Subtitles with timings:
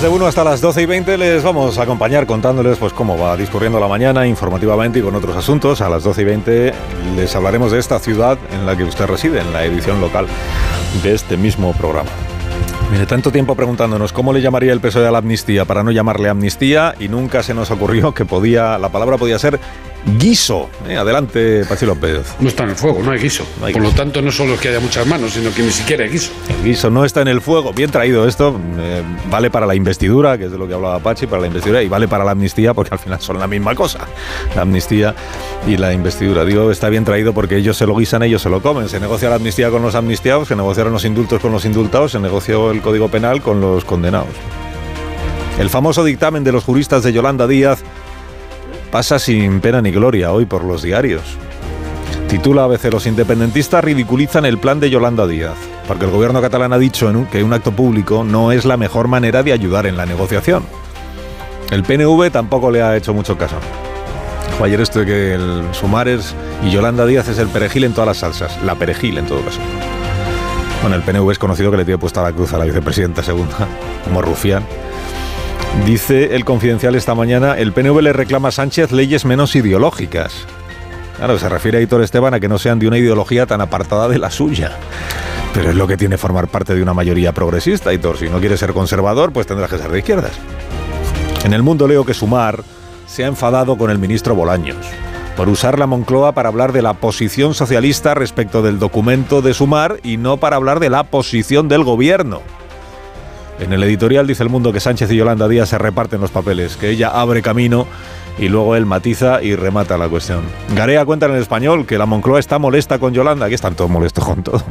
[0.00, 3.36] De uno hasta las 12 y 20 les vamos a acompañar contándoles pues cómo va
[3.36, 5.82] discurriendo la mañana informativamente y con otros asuntos.
[5.82, 6.72] A las 12 y 20
[7.16, 10.26] les hablaremos de esta ciudad en la que usted reside, en la edición local
[11.02, 12.08] de este mismo programa.
[12.90, 16.30] Mire, tanto tiempo preguntándonos cómo le llamaría el PSOE a la amnistía para no llamarle
[16.30, 19.60] amnistía y nunca se nos ocurrió que podía, la palabra podía ser
[20.18, 20.68] guiso.
[20.88, 22.34] Eh, adelante, Pachi López.
[22.40, 23.44] No está en el fuego, no hay guiso.
[23.60, 26.10] Por lo tanto, no solo es que haya muchas manos, sino que ni siquiera hay
[26.10, 26.32] guiso.
[26.48, 27.72] El guiso no está en el fuego.
[27.72, 28.58] Bien traído esto.
[28.78, 31.82] Eh, vale para la investidura, que es de lo que hablaba Pachi, para la investidura,
[31.82, 34.00] y vale para la amnistía, porque al final son la misma cosa.
[34.54, 35.14] La amnistía
[35.66, 36.44] y la investidura.
[36.44, 38.88] Digo, está bien traído porque ellos se lo guisan, ellos se lo comen.
[38.88, 42.20] Se negocia la amnistía con los amnistiados, se negociaron los indultos con los indultados, se
[42.20, 44.28] negoció el Código Penal con los condenados.
[45.58, 47.82] El famoso dictamen de los juristas de Yolanda Díaz
[48.90, 51.22] pasa sin pena ni gloria hoy por los diarios.
[52.28, 55.56] Titula a veces Los independentistas ridiculizan el plan de Yolanda Díaz,
[55.88, 59.42] porque el gobierno catalán ha dicho que un acto público no es la mejor manera
[59.42, 60.64] de ayudar en la negociación.
[61.70, 63.56] El PNV tampoco le ha hecho mucho caso.
[64.58, 68.08] Fue ayer esto de que el Sumares y Yolanda Díaz es el perejil en todas
[68.08, 69.60] las salsas, la perejil en todo caso.
[70.82, 73.56] Bueno, el PNV es conocido que le tiene puesta la cruz a la vicepresidenta segunda,
[74.04, 74.64] como rufián.
[75.86, 80.46] Dice el confidencial esta mañana, el PNV le reclama a Sánchez leyes menos ideológicas.
[81.16, 84.08] Claro, se refiere a Hitor Esteban a que no sean de una ideología tan apartada
[84.08, 84.72] de la suya.
[85.54, 88.18] Pero es lo que tiene formar parte de una mayoría progresista, Hitor.
[88.18, 90.32] Si no quieres ser conservador, pues tendrás que ser de izquierdas.
[91.44, 92.62] En el mundo leo que Sumar
[93.06, 94.76] se ha enfadado con el ministro Bolaños
[95.36, 99.98] por usar la Moncloa para hablar de la posición socialista respecto del documento de Sumar
[100.02, 102.42] y no para hablar de la posición del gobierno.
[103.60, 106.76] En el editorial dice el mundo que Sánchez y Yolanda Díaz se reparten los papeles,
[106.76, 107.86] que ella abre camino
[108.38, 110.40] y luego él matiza y remata la cuestión.
[110.74, 113.90] Garea cuenta en el español que la Moncloa está molesta con Yolanda, aquí están todos
[113.90, 114.64] molestos con todos.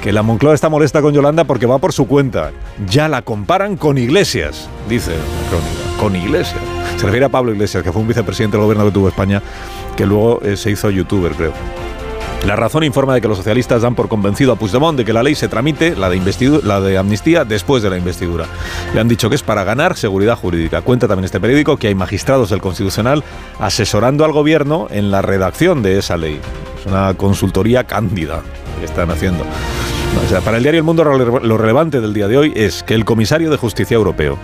[0.00, 2.52] Que la Moncloa está molesta con Yolanda porque va por su cuenta.
[2.88, 6.00] Ya la comparan con Iglesias, dice la crónica.
[6.00, 6.60] Con Iglesias.
[6.96, 9.42] Se refiere a Pablo Iglesias, que fue un vicepresidente del gobierno que tuvo España,
[9.96, 11.52] que luego eh, se hizo youtuber, creo.
[12.46, 15.22] La razón informa de que los socialistas dan por convencido a Puigdemont de que la
[15.22, 18.46] ley se tramite, la de, la de amnistía, después de la investidura.
[18.92, 20.82] Le han dicho que es para ganar seguridad jurídica.
[20.82, 23.22] Cuenta también este periódico que hay magistrados del Constitucional
[23.60, 26.40] asesorando al gobierno en la redacción de esa ley.
[26.80, 28.42] Es una consultoría cándida
[28.80, 29.44] que están haciendo.
[30.44, 33.50] para el diario El Mundo lo relevante del día de hoy es que el comisario
[33.50, 34.36] de Justicia Europeo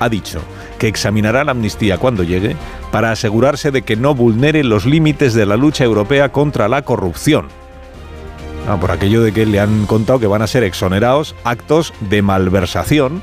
[0.00, 0.42] ha dicho
[0.78, 2.56] que examinará la amnistía cuando llegue
[2.90, 7.48] para asegurarse de que no vulnere los límites de la lucha europea contra la corrupción.
[8.68, 12.22] Ah, por aquello de que le han contado que van a ser exonerados actos de
[12.22, 13.22] malversación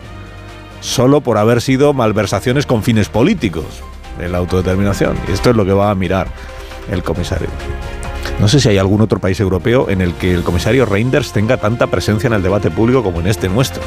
[0.81, 3.65] solo por haber sido malversaciones con fines políticos
[4.19, 5.15] en la autodeterminación.
[5.31, 6.27] Esto es lo que va a mirar
[6.91, 7.47] el comisario.
[8.39, 11.57] No sé si hay algún otro país europeo en el que el comisario Reinders tenga
[11.57, 13.81] tanta presencia en el debate público como en este nuestro.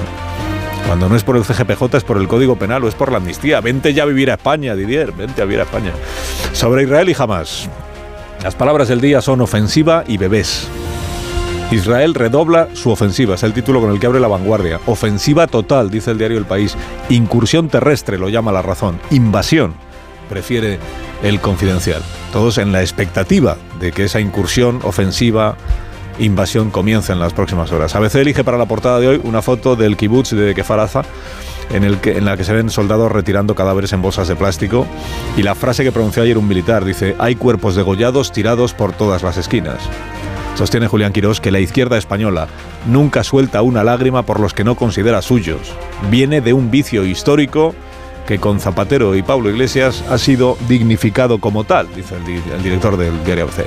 [0.88, 3.18] Cuando no es por el CGPJ, es por el Código Penal o es por la
[3.18, 3.60] amnistía.
[3.60, 5.92] Vente ya a vivir a España, Didier, vente a vivir a España.
[6.54, 7.68] Sobre Israel y jamás.
[8.42, 10.66] Las palabras del día son ofensiva y bebés.
[11.70, 14.80] Israel redobla su ofensiva, es el título con el que abre la vanguardia.
[14.86, 16.74] Ofensiva total, dice el diario El País.
[17.10, 18.98] Incursión terrestre, lo llama la razón.
[19.10, 19.74] Invasión,
[20.30, 20.78] prefiere
[21.22, 22.00] el confidencial.
[22.32, 25.54] Todos en la expectativa de que esa incursión ofensiva
[26.18, 27.94] invasión comienza en las próximas horas.
[27.94, 31.02] ABC elige para la portada de hoy una foto del kibutz de Kefaraza
[31.70, 34.86] en, el que, en la que se ven soldados retirando cadáveres en bolsas de plástico
[35.36, 39.22] y la frase que pronunció ayer un militar dice hay cuerpos degollados tirados por todas
[39.22, 39.78] las esquinas.
[40.56, 42.48] Sostiene Julián Quirós que la izquierda española
[42.88, 45.72] nunca suelta una lágrima por los que no considera suyos.
[46.10, 47.76] Viene de un vicio histórico
[48.28, 53.24] que con Zapatero y Pablo Iglesias ha sido dignificado como tal, dice el, director del
[53.24, 53.64] diario ABC.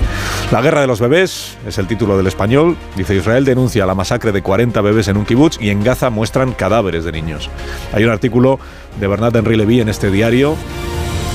[0.51, 2.77] La guerra de los bebés es el título del español.
[2.95, 6.51] Dice Israel denuncia la masacre de 40 bebés en un kibutz y en Gaza muestran
[6.51, 7.49] cadáveres de niños.
[7.91, 8.59] Hay un artículo
[8.99, 10.55] de Bernard Henry Levy en este diario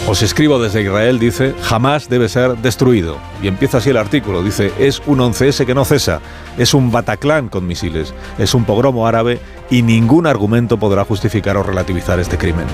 [0.08, 3.18] os escribo desde Israel, dice, jamás debe ser destruido.
[3.42, 6.20] Y empieza así el artículo, dice, es un 11S que no cesa,
[6.56, 11.64] es un Bataclan con misiles, es un pogromo árabe y ningún argumento podrá justificar o
[11.64, 12.66] relativizar este crimen.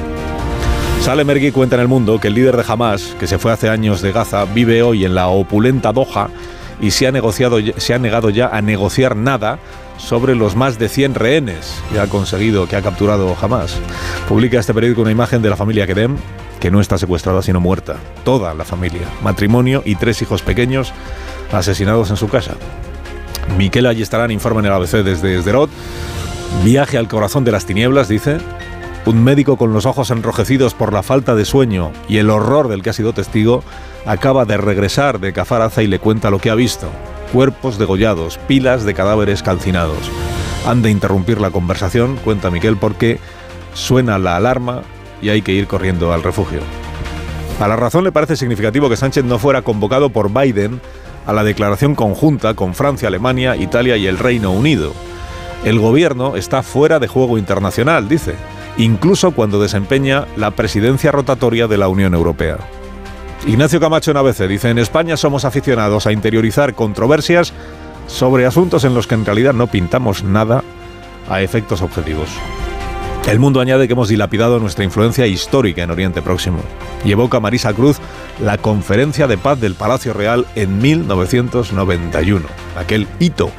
[1.03, 3.69] Sale Mergui cuenta en el mundo que el líder de Hamas, que se fue hace
[3.69, 6.29] años de Gaza, vive hoy en la opulenta Doha
[6.81, 9.59] y se ha, negociado, se ha negado ya a negociar nada
[9.99, 13.77] sobre los más de 100 rehenes que ha conseguido, que ha capturado Hamas.
[14.29, 16.17] Publica este periódico una imagen de la familia Kedem,
[16.61, 17.97] que no está secuestrada sino muerta.
[18.25, 20.93] Toda la familia, matrimonio y tres hijos pequeños
[21.51, 22.53] asesinados en su casa.
[23.59, 25.69] Miquel Ayestarán informa en el ABC desde Esderot.
[26.63, 28.39] Viaje al corazón de las tinieblas, dice.
[29.05, 32.83] Un médico con los ojos enrojecidos por la falta de sueño y el horror del
[32.83, 33.65] que ha sido testigo
[34.07, 36.89] acaba de regresar de Cafaraza y le cuenta lo que ha visto.
[37.33, 39.99] Cuerpos degollados, pilas de cadáveres calcinados.
[40.69, 43.19] Han de interrumpir la conversación, cuenta Miquel, porque
[43.75, 44.83] suena la alarma
[45.21, 46.61] y hay que ir corriendo al refugio.
[47.59, 50.81] A la razón le parece significativo que Sánchez no fuera convocado por Biden
[51.27, 54.93] a la declaración conjunta con Francia, Alemania, Italia y el Reino Unido.
[55.65, 58.35] El gobierno está fuera de juego internacional, dice
[58.77, 62.59] incluso cuando desempeña la presidencia rotatoria de la Unión Europea.
[63.47, 67.53] Ignacio Camacho en ABC dice, en España somos aficionados a interiorizar controversias
[68.07, 70.63] sobre asuntos en los que en realidad no pintamos nada
[71.29, 72.29] a efectos objetivos.
[73.27, 76.59] El mundo añade que hemos dilapidado nuestra influencia histórica en Oriente Próximo
[77.05, 77.99] y evoca Marisa Cruz
[78.41, 82.47] la conferencia de paz del Palacio Real en 1991,
[82.77, 83.51] aquel hito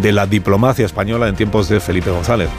[0.00, 2.50] de la diplomacia española en tiempos de Felipe González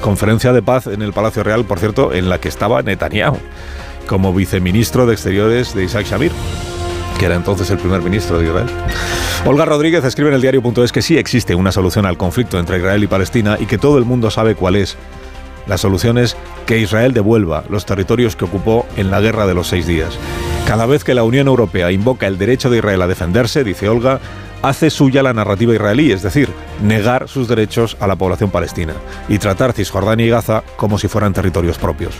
[0.00, 3.38] conferencia de paz en el Palacio Real, por cierto, en la que estaba Netanyahu
[4.06, 6.32] como viceministro de Exteriores de Isaac Shamir
[7.18, 8.68] que era entonces el primer ministro de Israel.
[9.44, 13.02] Olga Rodríguez escribe en el diario.es que sí existe una solución al conflicto entre Israel
[13.02, 14.96] y Palestina y que todo el mundo sabe cuál es.
[15.66, 19.68] La solución es que Israel devuelva los territorios que ocupó en la guerra de los
[19.68, 20.16] seis días.
[20.66, 24.20] Cada vez que la Unión Europea invoca el derecho de Israel a defenderse, dice Olga,
[24.62, 26.50] hace suya la narrativa israelí, es decir,
[26.82, 28.94] negar sus derechos a la población palestina
[29.28, 32.14] y tratar Cisjordania y Gaza como si fueran territorios propios.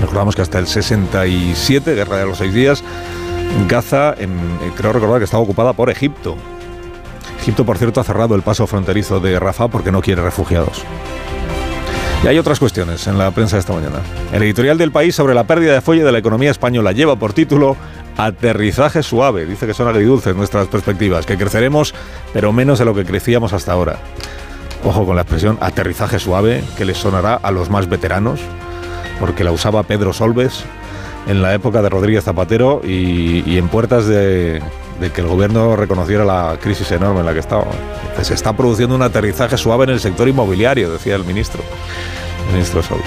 [0.00, 2.82] Recordamos que hasta el 67, Guerra de los Seis Días,
[3.68, 4.28] Gaza, eh,
[4.76, 6.36] creo recordar que estaba ocupada por Egipto.
[7.40, 10.84] Egipto, por cierto, ha cerrado el paso fronterizo de Rafah porque no quiere refugiados.
[12.22, 14.00] Y hay otras cuestiones en la prensa de esta mañana.
[14.30, 17.32] El editorial del país sobre la pérdida de fuelle de la economía española lleva por
[17.32, 17.78] título
[18.20, 19.46] Aterrizaje suave.
[19.46, 21.94] Dice que son agridulces nuestras perspectivas, que creceremos,
[22.34, 23.96] pero menos de lo que crecíamos hasta ahora.
[24.84, 28.40] Ojo con la expresión aterrizaje suave, que les sonará a los más veteranos,
[29.18, 30.64] porque la usaba Pedro Solves
[31.28, 34.62] en la época de Rodríguez Zapatero y, en puertas de,
[35.14, 37.64] que el gobierno reconociera la crisis enorme en la que estaba.
[38.20, 41.62] Se está produciendo un aterrizaje suave en el sector inmobiliario, decía el ministro,
[42.48, 43.06] el ministro Solves.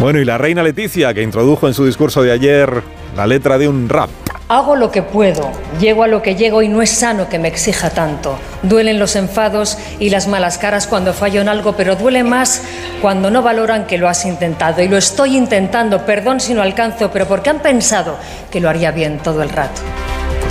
[0.00, 2.82] Bueno, y la reina Leticia, que introdujo en su discurso de ayer
[3.16, 4.10] la letra de un rap.
[4.48, 5.50] Hago lo que puedo,
[5.80, 8.36] llego a lo que llego y no es sano que me exija tanto.
[8.62, 12.62] Duelen los enfados y las malas caras cuando fallo en algo, pero duele más
[13.00, 14.82] cuando no valoran que lo has intentado.
[14.82, 18.18] Y lo estoy intentando, perdón si no alcanzo, pero porque han pensado
[18.50, 19.80] que lo haría bien todo el rato.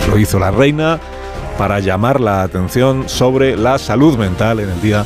[0.10, 1.00] Lo hizo la reina
[1.58, 5.06] para llamar la atención sobre la salud mental en el Día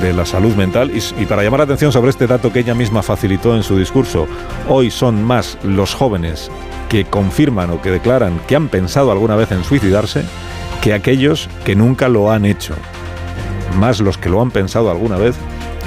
[0.00, 2.74] de la Salud Mental y, y para llamar la atención sobre este dato que ella
[2.74, 4.28] misma facilitó en su discurso.
[4.68, 6.50] Hoy son más los jóvenes
[6.92, 10.24] que confirman o que declaran que han pensado alguna vez en suicidarse
[10.82, 12.74] que aquellos que nunca lo han hecho.
[13.78, 15.34] Más los que lo han pensado alguna vez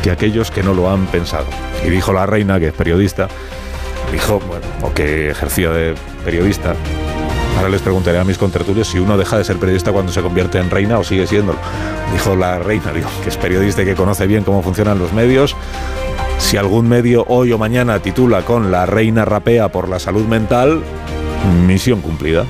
[0.02, 1.46] que aquellos que no lo han pensado.
[1.86, 3.28] Y dijo la reina, que es periodista,
[4.12, 5.94] dijo, bueno, o que ejercía de
[6.24, 6.74] periodista.
[7.57, 10.57] Ahora les preguntaré a mis contertulios si uno deja de ser periodista cuando se convierte
[10.57, 11.59] en reina o sigue siéndolo.
[12.14, 15.56] Dijo la reina, digo, que es periodista y que conoce bien cómo funcionan los medios,
[16.37, 20.83] si algún medio hoy o mañana titula con La reina rapea por la salud mental,
[21.65, 22.45] misión cumplida.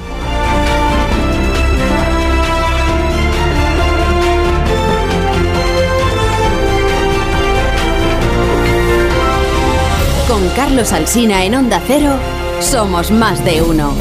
[10.27, 12.13] Con Carlos Alsina en Onda Cero,
[12.59, 13.93] somos más de uno.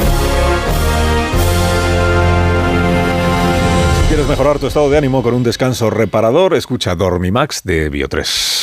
[4.07, 6.53] ¿Quieres mejorar tu estado de ánimo con un descanso reparador?
[6.53, 8.54] Escucha Dormimax de Bio3.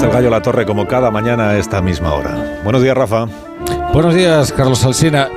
[0.00, 2.60] Está el gallo La Torre como cada mañana a esta misma hora.
[2.64, 3.26] Buenos días, Rafa.
[3.92, 5.28] Buenos días, Carlos Alsina.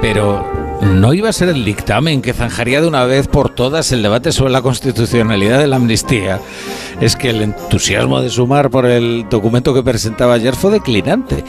[0.00, 0.44] Pero
[0.82, 4.32] ¿no iba a ser el dictamen que zanjaría de una vez por todas el debate
[4.32, 6.40] sobre la constitucionalidad de la amnistía?
[7.00, 11.44] Es que el entusiasmo de sumar por el documento que presentaba ayer fue declinante.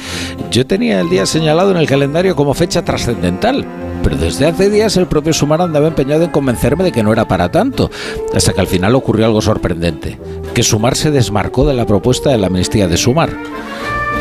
[0.51, 3.65] Yo tenía el día señalado en el calendario como fecha trascendental,
[4.03, 7.27] pero desde hace días el propio Sumar andaba empeñado en convencerme de que no era
[7.27, 7.89] para tanto,
[8.33, 10.19] hasta que al final ocurrió algo sorprendente,
[10.53, 13.29] que Sumar se desmarcó de la propuesta de la amnistía de Sumar.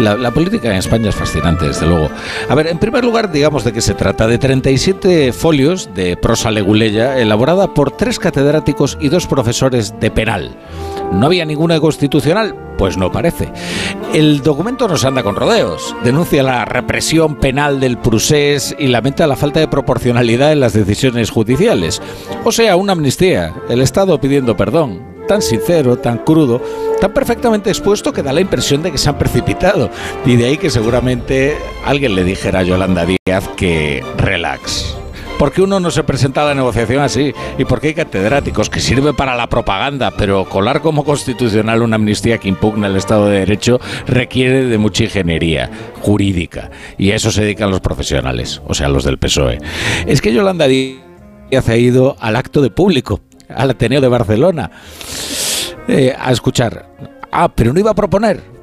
[0.01, 2.09] La, política en España es fascinante, desde luego.
[2.49, 4.29] A ver, en primer lugar, digamos de qué se trata.
[4.29, 10.57] De 37 folios de prosa leguleya elaborada por tres catedráticos y dos profesores de penal.
[11.13, 12.55] ¿No había ninguna constitucional?
[12.77, 13.53] Pues no parece.
[14.15, 15.95] El documento nos anda con rodeos.
[16.05, 21.31] Denuncia la represión penal del Prusés y lamenta la falta de proporcionalidad en las decisiones
[21.31, 22.01] judiciales.
[22.45, 23.55] O sea, una amnistía.
[23.69, 26.61] El Estado pidiendo perdón tan sincero, tan crudo,
[27.01, 29.91] tan perfectamente expuesto que da la impresión de que se han precipitado.
[30.27, 34.98] Y de ahí que seguramente alguien le dijera a Yolanda Díaz que relax.
[35.39, 37.33] Porque uno no se presenta a la negociación así?
[37.59, 42.39] ¿Y porque hay catedráticos que sirve para la propaganda, pero colar como constitucional una amnistía
[42.39, 46.71] que impugna el Estado de Derecho requiere de mucha ingeniería jurídica?
[46.99, 49.59] Y a eso se dedican los profesionales, o sea, los del PSOE.
[50.07, 54.71] Es que Yolanda Díaz ha ido al acto de público al Ateneo de Barcelona
[55.87, 56.91] eh, a escuchar.
[57.31, 58.58] Ah, pero no iba a proponer.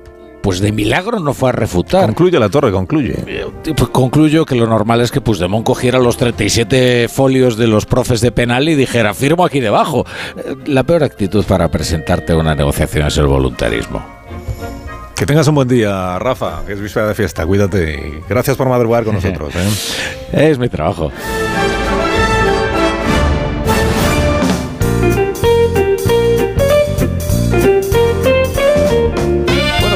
[0.45, 2.05] Pues de milagro no fue a refutar.
[2.05, 3.15] Concluye la torre, concluye.
[3.25, 7.87] Eh, pues concluyo que lo normal es que Puigdemont cogiera los 37 folios de los
[7.87, 10.05] profes de penal y dijera, firmo aquí debajo.
[10.37, 14.05] Eh, la peor actitud para presentarte a una negociación es el voluntarismo.
[15.15, 17.43] Que tengas un buen día, Rafa, que es víspera de fiesta.
[17.43, 19.51] Cuídate y gracias por madrugar con nosotros.
[20.31, 21.11] es mi trabajo.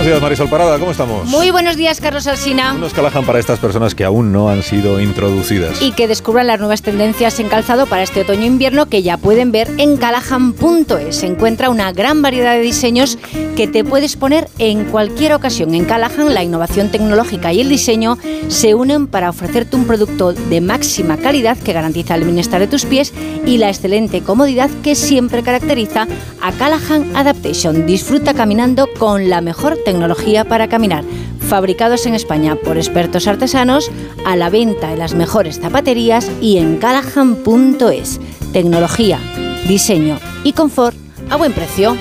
[0.10, 1.28] Días, Marisol Parada, ¿cómo estamos?
[1.28, 2.74] Muy buenos días, Carlos Alsina.
[2.74, 5.84] Unos calajan para estas personas que aún no han sido introducidas.
[5.84, 9.70] Y que descubran las nuevas tendencias en calzado para este otoño-invierno que ya pueden ver
[9.78, 11.16] en calajan.es.
[11.16, 13.20] Se encuentra una gran variedad de diseños
[13.56, 15.75] que te puedes poner en cualquier ocasión.
[15.75, 20.62] En Calajan, la innovación tecnológica y el diseño se unen para ofrecerte un producto de
[20.62, 23.13] máxima calidad que garantiza el bienestar de tus pies
[23.46, 26.08] y la excelente comodidad que siempre caracteriza
[26.42, 27.86] a Calajan Adaptation.
[27.86, 31.03] Disfruta caminando con la mejor tecnología tecnología para caminar,
[31.41, 33.91] fabricados en España por expertos artesanos,
[34.25, 38.22] a la venta en las mejores zapaterías y en callahan.es.
[38.53, 39.20] Tecnología,
[39.68, 40.96] diseño y confort
[41.29, 41.98] a buen precio.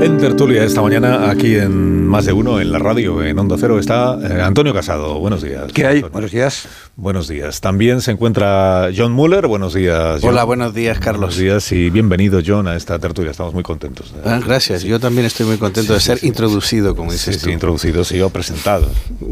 [0.00, 3.78] En tertulia esta mañana, aquí en Más de Uno, en la radio, en Onda Cero,
[3.78, 5.18] está eh, Antonio Casado.
[5.18, 5.72] Buenos días.
[5.72, 6.02] ¿Qué hay?
[6.02, 6.68] Buenos días.
[6.96, 7.60] Buenos días.
[7.60, 9.46] También se encuentra John Muller.
[9.46, 10.22] Buenos días.
[10.22, 11.20] Hola, buenos días, Carlos.
[11.20, 13.30] Buenos días y bienvenido, John, a esta tertulia.
[13.30, 14.14] Estamos muy contentos.
[14.24, 14.82] Ah, gracias.
[14.82, 17.48] Yo también estoy muy contento de ser introducido, como dices tú.
[17.48, 18.86] Introducido, sí, o presentado.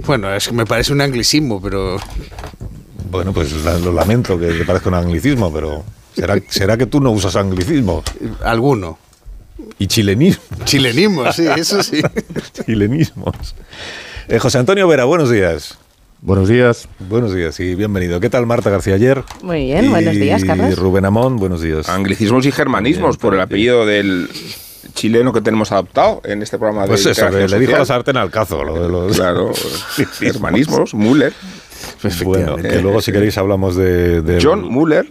[0.06, 1.98] Bueno, es que me parece un anglicismo, pero...
[3.10, 5.84] Bueno, pues lo lamento que te parezca un anglicismo, pero...
[6.14, 8.02] ¿Será, ¿Será que tú no usas anglicismo?
[8.44, 8.98] Alguno.
[9.78, 10.42] Y chilenismo.
[10.64, 12.02] Chilenismo, sí, eso sí.
[12.64, 13.54] Chilenismos.
[14.28, 15.78] Eh, José Antonio Vera, buenos días.
[16.20, 16.88] Buenos días.
[17.00, 18.20] Buenos días y bienvenido.
[18.20, 19.24] ¿Qué tal Marta García ayer?
[19.42, 20.70] Muy bien, buenos días, Carlos.
[20.70, 21.88] Y Rubén Amón, buenos días.
[21.88, 24.28] Anglicismos y germanismos por el apellido del
[24.94, 28.30] chileno que tenemos adoptado en este programa pues de eso, le dijo la sartén al
[28.30, 28.62] cazo.
[28.62, 29.16] Lo de los...
[29.16, 29.52] Claro,
[30.18, 31.32] germanismos, Müller.
[32.24, 34.38] Bueno, que luego si queréis hablamos de...
[34.40, 35.06] John Müller,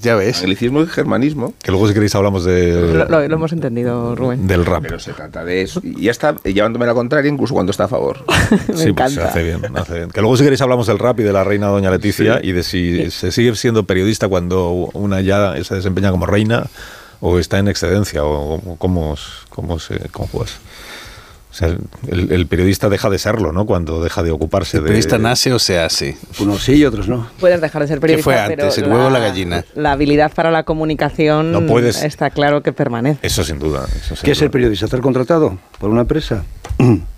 [0.00, 0.40] ya ves.
[0.40, 1.54] Anglicismo y germanismo.
[1.62, 3.06] Que luego si queréis hablamos de...
[3.08, 4.46] Lo, hemos entendido, Rubén.
[4.46, 4.82] Del rap.
[4.82, 5.80] Pero se trata de eso.
[5.82, 8.24] Y ya está llevándome la contraria incluso cuando está a favor.
[8.68, 10.10] Me sí, pues hace bien, hace bien.
[10.10, 12.62] Que luego si queréis hablos del rap y de la reina doña Leticia y de
[12.62, 16.66] si se sigue siendo periodista cuando una ya se desempeña como reina
[17.20, 19.16] o está en excedencia o cómo,
[19.48, 20.58] cómo se conjugas.
[21.54, 21.68] O sea,
[22.08, 23.64] el, periodista deja de serlo, ¿no?
[23.64, 24.80] Cuando deja de ocuparse de...
[24.80, 26.16] ¿El periodista nace o se hace?
[26.40, 27.28] Unos sí y otros no.
[27.38, 29.64] Puedes dejar de ser periodista, ¿Qué fue antes, el huevo o la gallina?
[29.76, 33.24] La habilidad para la comunicación no puedes, está claro que permanece.
[33.24, 33.86] Eso sin duda.
[34.24, 34.86] ¿Qué es ser periodista?
[34.86, 36.44] ¿Estar contratado por una empresa?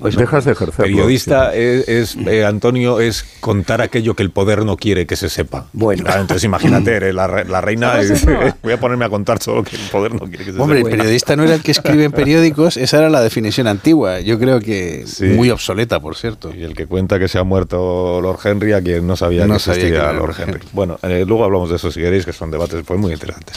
[0.00, 0.84] dejas de ejercer.
[0.84, 5.66] Periodista es, eh, Antonio, es contar aquello que el poder no quiere que se sepa.
[5.72, 6.04] Bueno.
[6.14, 7.26] entonces imagínate, la,
[7.60, 7.94] reina
[8.62, 10.62] voy a ponerme a contar todo lo que el poder no quiere que se sepa.
[10.62, 14.20] Hombre, el periodista no era el que escribe en periódicos, esa era la definición antigua.
[14.20, 16.54] Yo creo que muy obsoleta, por cierto.
[16.54, 19.54] Y el que cuenta que se ha muerto Lord Henry, a quien no sabía que
[19.54, 20.60] existía Lord Henry.
[20.72, 23.56] Bueno, eh, luego hablamos de eso si queréis, que son debates pues, muy interesantes.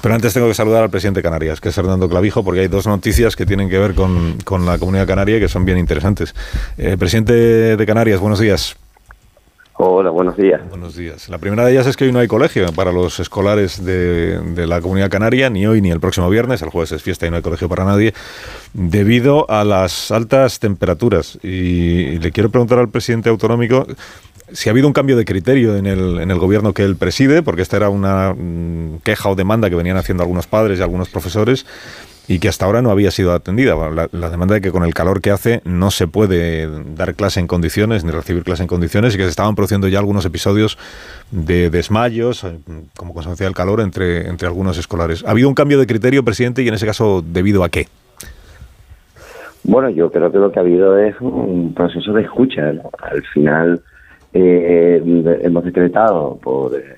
[0.00, 2.68] Pero antes tengo que saludar al presidente de Canarias, que es Hernando Clavijo, porque hay
[2.68, 6.34] dos noticias que tienen que ver con, con la comunidad canaria que son bien interesantes.
[6.78, 7.32] Eh, presidente
[7.76, 8.76] de Canarias, buenos días.
[9.82, 10.60] Hola, buenos días.
[10.68, 11.30] Buenos días.
[11.30, 14.82] La primera de ellas es que hoy no hay colegio para los escolares de, la
[14.82, 16.60] comunidad canaria, ni hoy ni el próximo viernes.
[16.60, 18.12] El jueves es fiesta y no hay colegio para nadie,
[18.74, 21.38] debido a las altas temperaturas.
[21.42, 23.86] Y, le quiero preguntar al presidente autonómico
[24.52, 27.42] si ha habido un cambio de criterio en el, en el gobierno que él preside,
[27.42, 31.08] porque esta era una mm, queja o demanda que venían haciendo algunos padres y algunos
[31.08, 31.64] profesores
[32.30, 33.74] y que hasta ahora no había sido atendida.
[33.90, 37.48] La, demanda de que con el calor que hace no se puede dar clase en
[37.48, 40.78] condiciones ni recibir clase en condiciones y que se estaban produciendo ya algunos episodios
[41.32, 42.56] de desmayos eh,
[42.96, 45.24] como consecuencia del calor entre, entre algunos escolares.
[45.26, 47.88] ¿Ha habido un cambio de criterio, presidente, y en ese caso debido a qué?
[49.64, 52.72] Bueno, yo creo que lo que ha habido es un proceso de escucha.
[53.02, 53.80] Al final
[54.34, 55.02] eh,
[55.42, 56.96] hemos decretado por eh,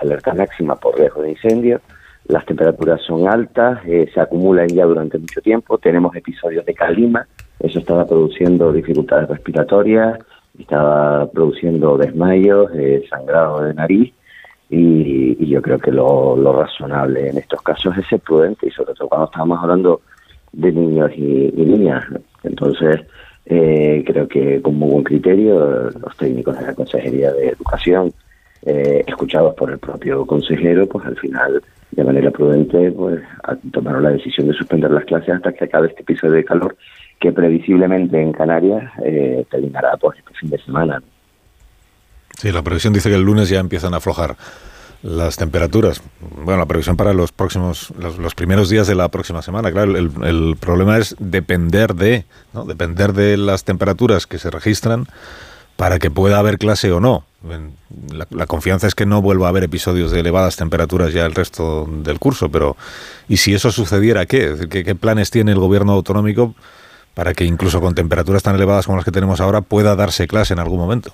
[0.00, 1.82] alerta máxima por riesgo de incendio
[2.26, 7.26] las temperaturas son altas, eh, se acumulan ya durante mucho tiempo, tenemos episodios de calima,
[7.58, 10.18] eso estaba produciendo dificultades respiratorias,
[10.58, 14.12] estaba produciendo desmayos, eh, sangrado de nariz,
[14.70, 19.08] y, yo creo que lo, razonable en estos casos es ser prudente, y sobre todo
[19.08, 20.00] cuando estamos hablando
[20.52, 22.04] de niños y, niñas.
[22.42, 23.02] Entonces,
[23.44, 28.12] eh, creo que con muy buen criterio, los técnicos de la Consejería de Educación,
[28.64, 31.60] escuchados por el propio consejero, pues al final
[31.92, 33.20] de manera prudente, pues
[33.70, 36.76] tomaron la decisión de suspender las clases hasta que acabe este episodio de calor
[37.20, 41.02] que previsiblemente en Canarias eh, terminará pues este fin de semana.
[42.38, 44.36] Sí, la previsión dice que el lunes ya empiezan a aflojar
[45.02, 46.02] las temperaturas.
[46.20, 49.70] Bueno, la previsión para los próximos, los, primeros días de la próxima semana.
[49.70, 52.64] Claro, el, el problema es depender de, ¿no?
[52.64, 55.06] depender de las temperaturas que se registran
[55.76, 57.24] para que pueda haber clase o no.
[58.30, 61.86] La, confianza es que no vuelva a haber episodios de elevadas temperaturas ya el resto
[61.86, 62.76] del curso, pero
[63.28, 64.54] ¿y si eso sucediera qué?
[64.70, 66.54] ¿qué, qué planes tiene el gobierno autonómico
[67.14, 70.54] para que incluso con temperaturas tan elevadas como las que tenemos ahora pueda darse clase
[70.54, 71.12] en algún momento?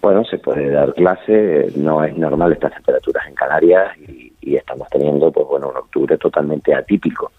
[0.00, 5.32] Bueno, se puede dar clase, no es normal estas temperaturas en Canarias y, estamos teniendo,
[5.32, 7.32] pues bueno, un octubre totalmente atípico.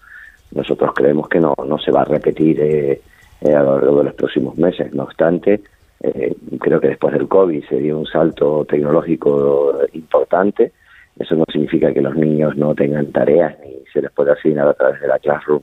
[0.50, 3.00] Nosotros creemos que no, no se va a repetir eh,
[3.40, 4.92] eh, a lo largo de los próximos meses.
[4.92, 5.60] No obstante,
[6.00, 10.72] eh, creo que después del COVID se dio un salto tecnológico importante.
[11.18, 14.74] Eso no significa que los niños no tengan tareas ni se les pueda asignar a
[14.74, 15.62] través de la Classroom,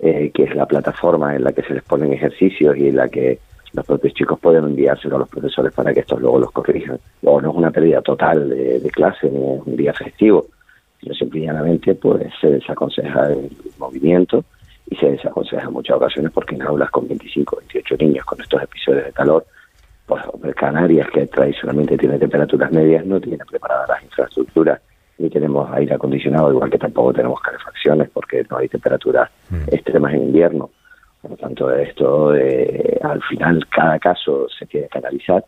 [0.00, 3.08] eh, que es la plataforma en la que se les ponen ejercicios y en la
[3.08, 3.38] que
[3.72, 6.98] los propios chicos pueden enviárselo a los profesores para que estos luego los corrijan.
[7.22, 10.46] Luego no es una pérdida total de, de clase ni es un día festivo,
[11.00, 14.44] sino simplemente pues se desaconseja el movimiento
[14.88, 18.62] y se desaconseja en muchas ocasiones porque en aulas con 25, 28 niños con estos
[18.62, 19.44] episodios de calor,
[20.06, 20.22] pues
[20.54, 24.80] Canarias, que tradicionalmente tiene temperaturas medias, no tiene preparadas las infraestructuras,
[25.18, 29.74] ni tenemos aire acondicionado, igual que tampoco tenemos calefacciones porque no hay temperaturas mm.
[29.74, 30.70] extremas en invierno.
[31.20, 35.44] Por lo tanto, esto eh, al final cada caso se tiene que analizar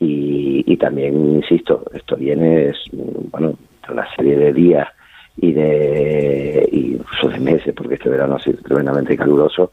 [0.00, 3.54] y, y también, insisto, esto viene es, bueno,
[3.86, 4.88] de una serie de días
[5.36, 9.70] y de incluso de meses, porque este verano ha sido tremendamente caluroso,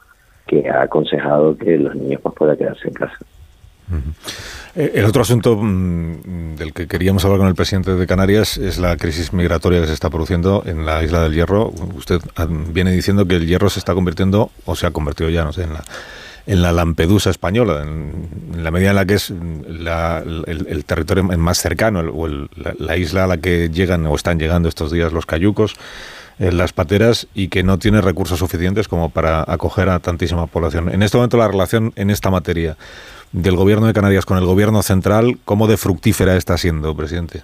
[0.47, 3.17] que ha aconsejado que los niños pues, puedan quedarse en casa.
[4.75, 8.79] Eh, el otro asunto mm, del que queríamos hablar con el presidente de Canarias es
[8.79, 11.71] la crisis migratoria que se está produciendo en la isla del Hierro.
[11.95, 15.43] Usted ah, viene diciendo que el Hierro se está convirtiendo, o se ha convertido ya,
[15.43, 15.83] no sé, en la,
[16.45, 21.99] en la Lampedusa española, en, la medida en la que es el, territorio más cercano,
[21.99, 25.75] o la, isla a la que llegan o están llegando estos días los cayucos,
[26.39, 30.89] eh, las pateras, y que no tiene recursos suficientes como para acoger a tantísima población.
[30.89, 32.75] En este momento la relación en esta materia
[33.31, 37.41] del gobierno de Canarias con el gobierno central, ¿cómo de fructífera está siendo, presidente?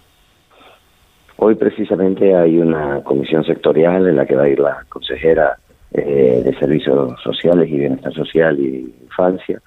[1.37, 5.57] Hoy precisamente hay una comisión sectorial en la que va a ir la consejera
[5.93, 9.61] eh, de servicios sociales y bienestar social y infancia,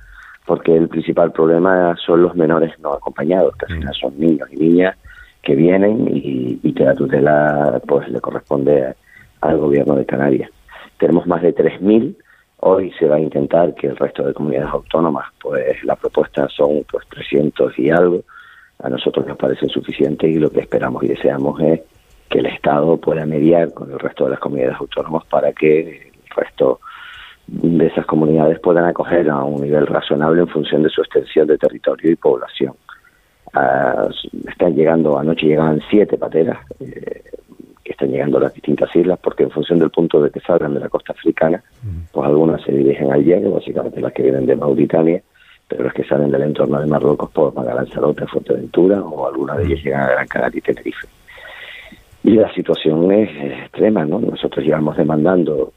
[0.47, 4.57] porque el principal problema son los menores no acompañados, que al final son niños y
[4.57, 4.97] niñas
[5.43, 8.95] que vienen y, y que la tutela pues le corresponde
[9.41, 10.51] al gobierno de Canarias.
[10.99, 12.15] Tenemos más de 3.000,
[12.59, 16.85] hoy se va a intentar que el resto de comunidades autónomas, pues la propuesta son
[16.91, 18.23] pues 300 y algo,
[18.79, 21.81] a nosotros nos parece suficiente y lo que esperamos y deseamos es
[22.31, 26.81] que el Estado pueda mediar con el resto de las comunidades autónomas para que resto
[27.47, 31.59] de esas comunidades puedan acoger a un nivel razonable en función de su extensión de
[31.59, 32.75] territorio y población.
[33.53, 34.09] Ah,
[34.49, 37.23] están llegando, anoche llegaban siete pateras eh,
[37.85, 40.73] que están llegando a las distintas islas porque en función del punto de que salgan
[40.75, 41.63] de la costa africana,
[42.13, 45.23] pues algunas se dirigen al Yemen, básicamente las que vienen de Mauritania,
[45.69, 49.85] pero las que salen del entorno de Marruecos por Magalanzarote, Fuerteventura o algunas de ellas
[49.85, 51.09] llegan a Gran Canaria y Tenerife.
[52.25, 53.31] Y la situación es
[53.63, 54.21] extrema, ¿no?
[54.21, 55.73] Nosotros llevamos demandando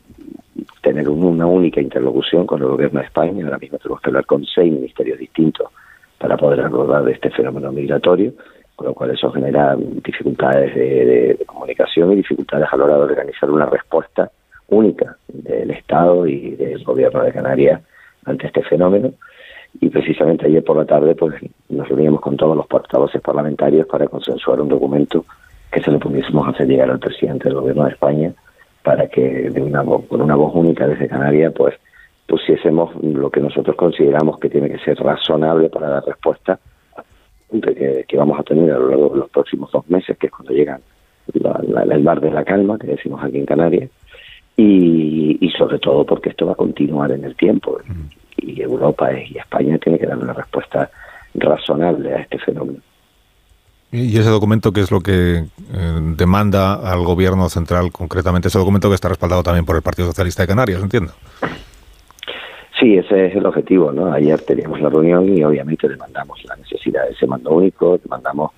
[0.82, 3.44] tener una única interlocución con el gobierno de España.
[3.44, 5.70] Ahora mismo tenemos que hablar con seis ministerios distintos
[6.18, 8.34] para poder abordar este fenómeno migratorio,
[8.76, 13.50] con lo cual eso genera dificultades de, comunicación y dificultades a la hora de organizar
[13.50, 14.32] una respuesta
[14.70, 17.82] única del Estado y del Gobierno de Canarias
[18.26, 19.12] ante este fenómeno.
[19.82, 21.36] Y precisamente ayer por la tarde pues
[21.70, 25.26] nos reunimos con todos los portavoces parlamentarios para consensuar un documento
[25.72, 28.34] que se lo pudiésemos hacer llegar al presidente del Gobierno de España
[28.86, 31.76] para que de una con una voz única desde Canarias pues
[32.28, 36.60] pusiésemos lo que nosotros consideramos que tiene que ser razonable para dar respuesta
[37.62, 40.32] que, que vamos a tener a lo largo de los próximos dos meses, que es
[40.32, 40.82] cuando llegan
[41.34, 43.90] el bar de la calma, que decimos aquí en Canarias,
[44.58, 47.78] y, y, sobre todo porque esto va a continuar en el tiempo
[48.38, 50.90] y Europa y España tiene que dar una respuesta
[51.34, 52.80] razonable a este fenómeno.
[53.92, 58.50] ¿Y ese documento qué es lo que eh, demanda al gobierno central concretamente?
[58.50, 61.14] Ese documento que está respaldado también por el Partido Socialista de Canarias, entiendo.
[62.80, 64.12] Sí, ese es el objetivo, ¿no?
[64.12, 68.52] Ayer teníamos la reunión y obviamente demandamos la necesidad de ese mando único, demandamos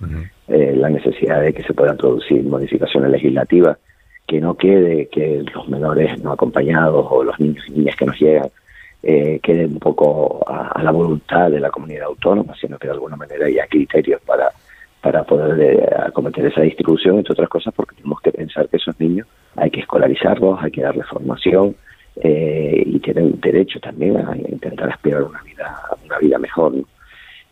[0.48, 3.78] eh, la necesidad de que se puedan producir modificaciones legislativas,
[4.26, 8.18] que no quede que los menores no acompañados o los niños y niñas que nos
[8.18, 8.50] llegan
[9.02, 13.16] eh, queden un poco a, la voluntad de la comunidad autónoma, sino que de alguna
[13.16, 14.50] manera haya criterios para,
[15.00, 18.98] para poder eh, acometer esa distribución, entre otras cosas porque tenemos que pensar que esos
[19.00, 21.74] niños hay que escolarizarlos, hay que darles formación,
[22.20, 26.74] eh, y tienen derecho también a intentar aspirar una vida, una vida mejor.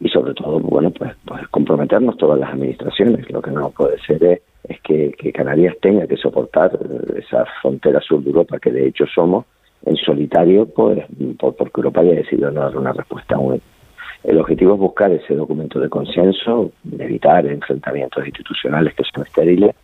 [0.01, 3.31] Y sobre todo, bueno, pues, pues, comprometernos todas las administraciones.
[3.31, 6.79] Lo que no puede ser es, que, Canarias tenga que soportar
[7.17, 9.47] esa frontera sur de Europa, que de hecho somos,
[9.85, 11.05] en solitario, pues,
[11.39, 13.61] por, porque Europa haya decidido no dar una respuesta aún.
[14.27, 19.75] El objetivo es buscar ese documento de consenso, evitar enfrentamientos institucionales que son estériles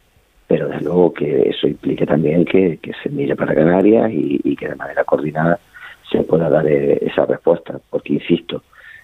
[0.53, 4.75] pero desde luego que eso implique también que, se mire para Canarias y, que de
[4.75, 5.59] manera coordinada
[6.11, 8.63] se pueda dar eh, esa respuesta, porque insisto,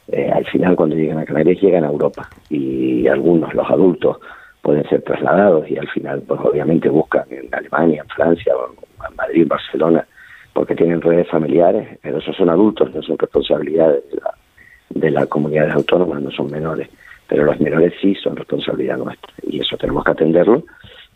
[0.08, 4.18] eh, al final cuando llegan a Canarias llegan a Europa y algunos, los adultos,
[4.60, 8.52] pueden ser trasladados y al final pues obviamente buscan en Alemania, en Francia,
[9.08, 10.06] en Madrid, Barcelona,
[10.52, 14.34] porque tienen redes familiares, pero esos son adultos, no son responsabilidades de, la,
[14.90, 16.88] de las comunidades autónomas, no son menores,
[17.26, 20.64] pero los menores sí son responsabilidad nuestra y eso tenemos que atenderlo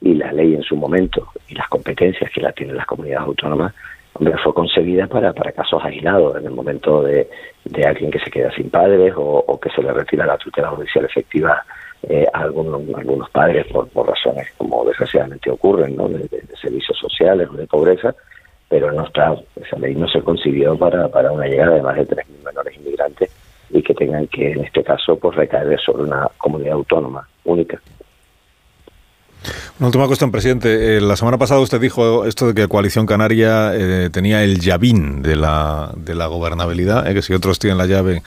[0.00, 3.72] y la ley en su momento y las competencias que la tienen las comunidades autónomas,
[4.14, 7.28] hombre, fue concebida para, para casos aislados, en el momento de,
[7.64, 11.04] de alguien que se queda sin padres o, que se le retira la tutela judicial
[11.04, 11.62] efectiva
[12.02, 16.08] eh, a algunos, algunos padres por, por razones como desgraciadamente ocurren, ¿no?
[16.08, 16.28] De,
[16.60, 18.14] servicios sociales o de pobreza,
[18.68, 22.06] pero no está, esa ley no se concibió para, para una llegada de más de
[22.06, 23.30] 3.000 menores inmigrantes
[23.72, 27.80] y que tengan que, en este caso, pues recaer sobre una comunidad autónoma única.
[29.78, 30.96] Una última cuestión, presidente.
[30.96, 35.22] Eh, la semana pasada usted dijo esto de que Coalición Canaria eh, tenía el llavín
[35.22, 38.22] de la, de la gobernabilidad, eh, que si otros tienen la llave,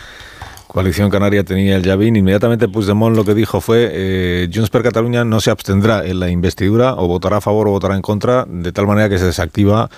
[0.67, 2.17] Coalición Canaria tenía el llavín.
[2.17, 6.95] Inmediatamente Puigdemont lo que dijo fue Junts per Cataluña no se abstendrá en la investidura
[6.95, 9.89] o votará a favor o votará en contra, de tal manera que se desactiva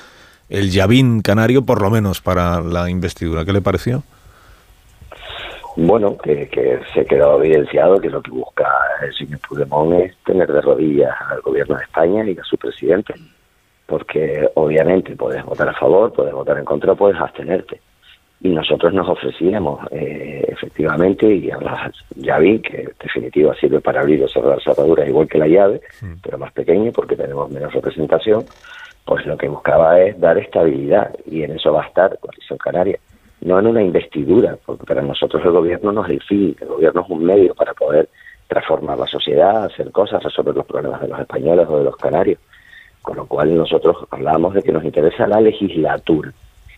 [0.50, 3.44] el llavín canario, por lo menos para la investidura.
[3.44, 4.04] ¿Qué le pareció?
[5.78, 8.68] Bueno, que, que se quedó evidenciado que lo que busca
[9.04, 13.14] el señor Puigdemont es tener de rodillas al gobierno de España y a su presidente,
[13.86, 17.80] porque obviamente puedes votar a favor, puedes votar en contra, puedes abstenerte.
[18.42, 21.50] Y nosotros nos ofrecíamos, eh, efectivamente, y
[22.16, 25.82] ya vi que en definitiva sirve para abrir o cerrar cerraduras igual que la llave,
[26.24, 28.46] pero más pequeño porque tenemos menos representación,
[29.06, 33.00] pues lo que buscaba es dar estabilidad y en eso va a estar Coalición Canaria
[33.42, 37.02] no en una investidura, porque para nosotros el gobierno no es el fin, el gobierno
[37.02, 38.10] es un medio para poder
[38.48, 42.40] transformar la sociedad, hacer cosas, resolver los problemas de los españoles o de los canarios.
[43.02, 46.34] Con lo cual nosotros hablamos de que nos interesa la legislatura.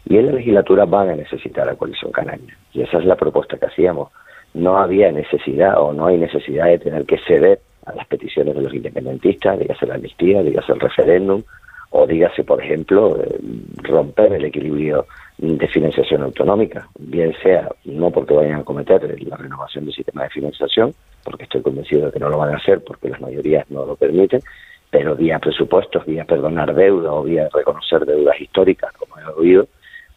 [0.05, 2.57] Y en la legislatura van a necesitar la coalición canaria.
[2.73, 4.11] Y esa es la propuesta que hacíamos.
[4.53, 8.61] No había necesidad o no hay necesidad de tener que ceder a las peticiones de
[8.61, 11.43] los independentistas, dígase la amnistía, dígase el referéndum,
[11.91, 13.39] o dígase, por ejemplo, eh,
[13.77, 15.05] romper el equilibrio
[15.39, 20.29] de financiación autonómica, bien sea no porque vayan a cometer la renovación del sistema de
[20.29, 23.85] financiación, porque estoy convencido de que no lo van a hacer porque las mayorías no
[23.85, 24.41] lo permiten,
[24.89, 29.67] pero vía presupuestos, vía perdonar deuda o vía reconocer deudas históricas, como he oído,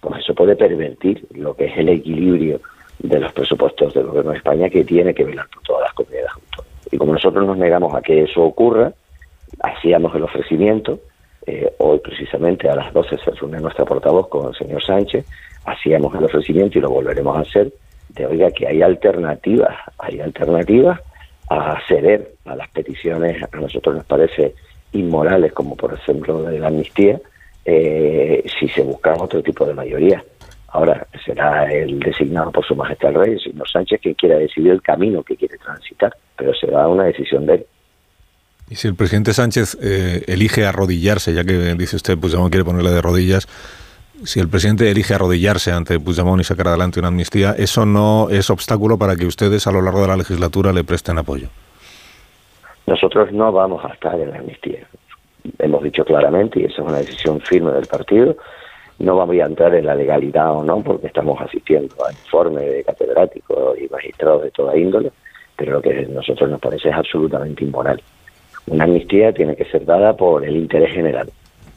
[0.01, 2.61] pues eso puede pervertir lo que es el equilibrio
[2.99, 6.33] de los presupuestos del gobierno de España que tiene que velar por todas las comunidades
[6.35, 6.89] autónomas.
[6.91, 8.93] Y como nosotros nos negamos a que eso ocurra,
[9.61, 10.99] hacíamos el ofrecimiento
[11.47, 15.27] eh, hoy precisamente a las 12 se reúne nuestra portavoz con el señor Sánchez,
[15.65, 17.73] hacíamos el ofrecimiento y lo volveremos a hacer,
[18.11, 21.01] de oiga que hay alternativas, hay alternativas
[21.49, 24.55] a ceder a las peticiones, a nosotros nos parece
[24.93, 27.21] inmorales, como por ejemplo de la amnistía,
[27.65, 30.25] eh, si se busca otro tipo de mayoría.
[30.69, 34.73] Ahora será el designado por su majestad el rey, el señor Sánchez, quien quiera decidir
[34.73, 37.67] el camino que quiere transitar, pero será una decisión de él.
[38.73, 42.89] Y si el presidente Sánchez eh, elige arrodillarse, ya que dice usted, Puigdemont quiere ponerle
[42.89, 43.47] de rodillas,
[44.25, 48.49] si el presidente elige arrodillarse ante Puigdemont y sacar adelante una amnistía, ¿eso no es
[48.49, 51.49] obstáculo para que ustedes a lo largo de la legislatura le presten apoyo?
[52.87, 54.87] Nosotros no vamos a estar en la amnistía.
[55.59, 58.39] Hemos dicho claramente, y esa es una decisión firme del partido,
[59.01, 62.85] no vamos a entrar en la legalidad o no, porque estamos asistiendo a informes de
[62.85, 65.13] catedráticos y magistrados de toda índole,
[65.57, 68.03] pero lo que a nosotros nos parece es absolutamente inmoral.
[68.67, 71.29] Una amnistía tiene que ser dada por el interés general,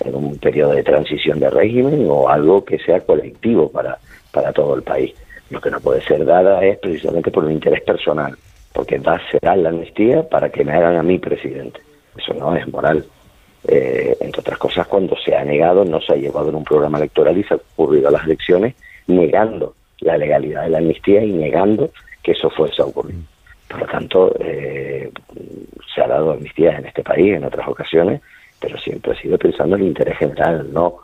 [0.04, 3.98] en un periodo de transición de régimen o algo que sea colectivo para,
[4.32, 5.14] para todo el país.
[5.50, 8.36] Lo que no puede ser dada es precisamente por un interés personal,
[8.74, 11.80] porque da, será la amnistía para que me hagan a mí presidente.
[12.18, 13.06] Eso no es moral.
[13.68, 17.00] Eh, entre otras cosas, cuando se ha negado, no se ha llevado en un programa
[17.00, 18.76] electoral y se ha ocurrido a las elecciones
[19.08, 21.90] negando la legalidad de la amnistía y negando
[22.22, 23.16] que eso fuese a ocurrir.
[23.68, 25.12] Por lo tanto, eh,
[25.94, 28.22] se ha dado amnistía en este país en otras ocasiones,
[28.60, 30.98] pero siempre ha sido pensando en el interés general, no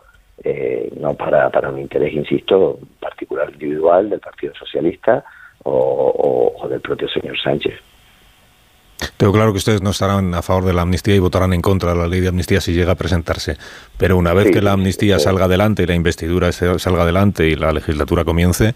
[0.43, 5.24] eh, no para, para un interés, insisto, particular individual del Partido Socialista
[5.63, 7.76] o, o del propio señor Sánchez.
[9.17, 11.91] Tengo claro que ustedes no estarán a favor de la amnistía y votarán en contra
[11.91, 13.58] de la ley de amnistía si llega a presentarse.
[13.97, 17.71] Pero una vez que la amnistía salga adelante y la investidura salga adelante y la
[17.71, 18.76] legislatura comience,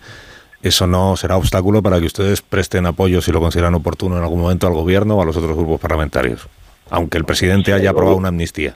[0.67, 4.41] eso no será obstáculo para que ustedes presten apoyo, si lo consideran oportuno en algún
[4.41, 6.47] momento, al gobierno o a los otros grupos parlamentarios,
[6.89, 8.73] aunque el presidente haya aprobado una amnistía.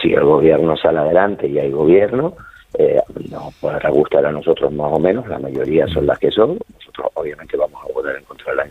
[0.00, 2.36] Si el gobierno sale adelante y hay gobierno,
[2.78, 6.56] eh, nos podrá gustar a nosotros más o menos, la mayoría son las que son,
[6.78, 8.66] nosotros obviamente vamos a votar en contra de la,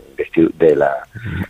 [0.58, 0.96] de la,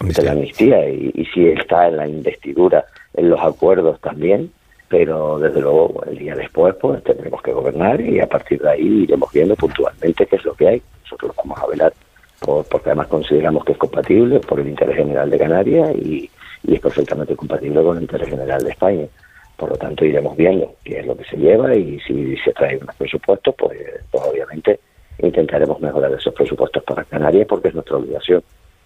[0.01, 2.85] de la amnistía y, y, si está en la investidura,
[3.15, 4.51] en los acuerdos también,
[4.91, 9.05] pero desde luego el día después pues tendremos que gobernar y a partir de ahí
[9.05, 10.83] iremos viendo puntualmente qué es lo que hay.
[11.05, 11.93] Nosotros vamos a velar
[12.41, 16.29] por, porque además consideramos que es compatible por el interés general de Canarias y,
[16.67, 19.07] es perfectamente compatible con el interés general de España.
[19.57, 22.77] Por lo tanto, iremos viendo qué es lo que se lleva y si se trae
[22.77, 23.79] unos presupuestos, pues,
[24.11, 24.79] pues obviamente
[25.19, 28.43] intentaremos mejorar esos presupuestos para Canarias porque es nuestra obligación.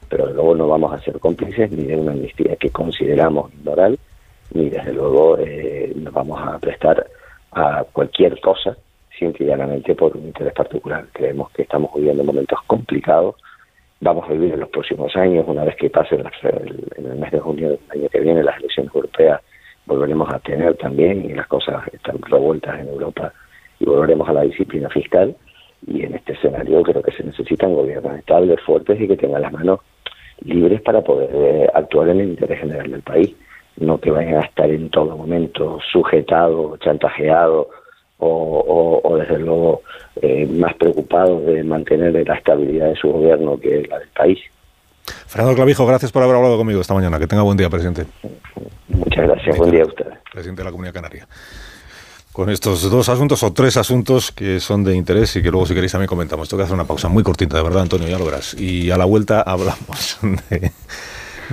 [0.09, 3.99] Pero luego no vamos a ser cómplices ni de una amnistía que consideramos inmoral,
[4.55, 7.07] ni desde luego eh, nos vamos a prestar
[7.53, 8.77] a cualquier cosa
[9.17, 11.07] simplemente por un interés particular.
[11.13, 13.37] Creemos que estamos viviendo momentos complicados.
[14.01, 17.39] Vamos a vivir en los próximos años, una vez que pasen en el mes de
[17.39, 19.41] junio del año que viene las elecciones europeas
[19.87, 23.33] volveremos a tener también, y las cosas están revueltas en Europa,
[23.79, 25.35] y volveremos a la disciplina fiscal.
[25.87, 29.53] Y en este escenario creo que se necesitan gobiernos estables, fuertes y que tengan las
[29.53, 29.81] manos
[30.41, 33.35] libres para poder eh, actuar en el interés general del país,
[33.79, 37.67] no que vayan a estar en todo momento sujetados, chantajeados
[38.19, 39.83] o, o, desde luego
[40.23, 44.39] eh, más preocupados de mantener la estabilidad de su gobierno que la del país.
[45.27, 47.19] Fernando Clavijo, gracias por haber hablado conmigo esta mañana.
[47.19, 48.07] Que tenga buen día, presidente.
[48.89, 49.59] Muchas gracias.
[49.59, 50.07] Buen día a usted.
[50.33, 51.27] Presidente de la Comunidad Canaria.
[52.33, 55.75] Con estos dos asuntos o tres asuntos que son de interés y que luego si
[55.75, 56.49] queréis también comentamos.
[56.49, 58.55] Tengo que hacer una pausa muy cortita, de verdad, Antonio, ya lo verás.
[58.55, 60.19] Y a la vuelta hablamos
[60.51, 60.73] de,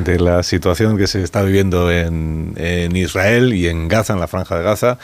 [0.06, 4.58] la situación que se está viviendo en, en Israel y en Gaza, en la franja
[4.58, 4.98] de Gaza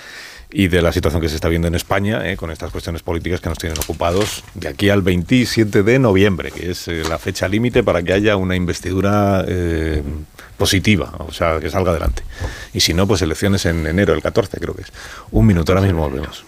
[0.52, 3.42] y de la situación que se está viendo en España eh, con estas cuestiones políticas
[3.42, 7.48] que nos tienen ocupados de aquí al 27 de noviembre, que es eh, la fecha
[7.48, 10.02] límite para que haya una investidura eh,
[10.58, 12.24] positiva, o sea, que salga adelante.
[12.74, 14.94] Y si no, pues elecciones en enero, el 14 creo que es.
[15.32, 16.46] Un minuto, ahora mismo volvemos.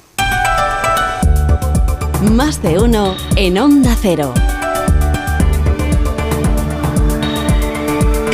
[2.32, 4.34] Más de uno en Onda Cero.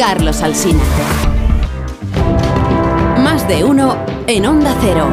[0.07, 0.83] Carlos Alsina.
[3.23, 5.07] Más de uno en Onda Cero.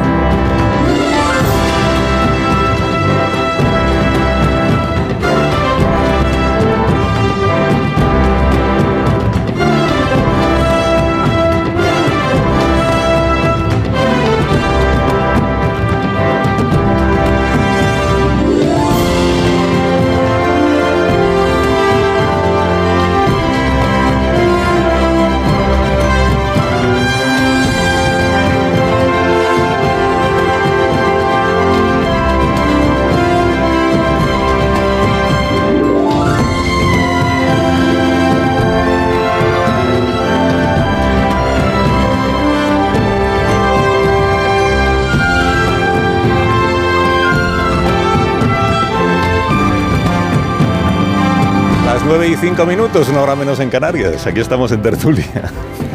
[52.43, 54.27] Cinco minutos, una hora menos en Canarias.
[54.27, 55.49] Aquí estamos en Tertulia.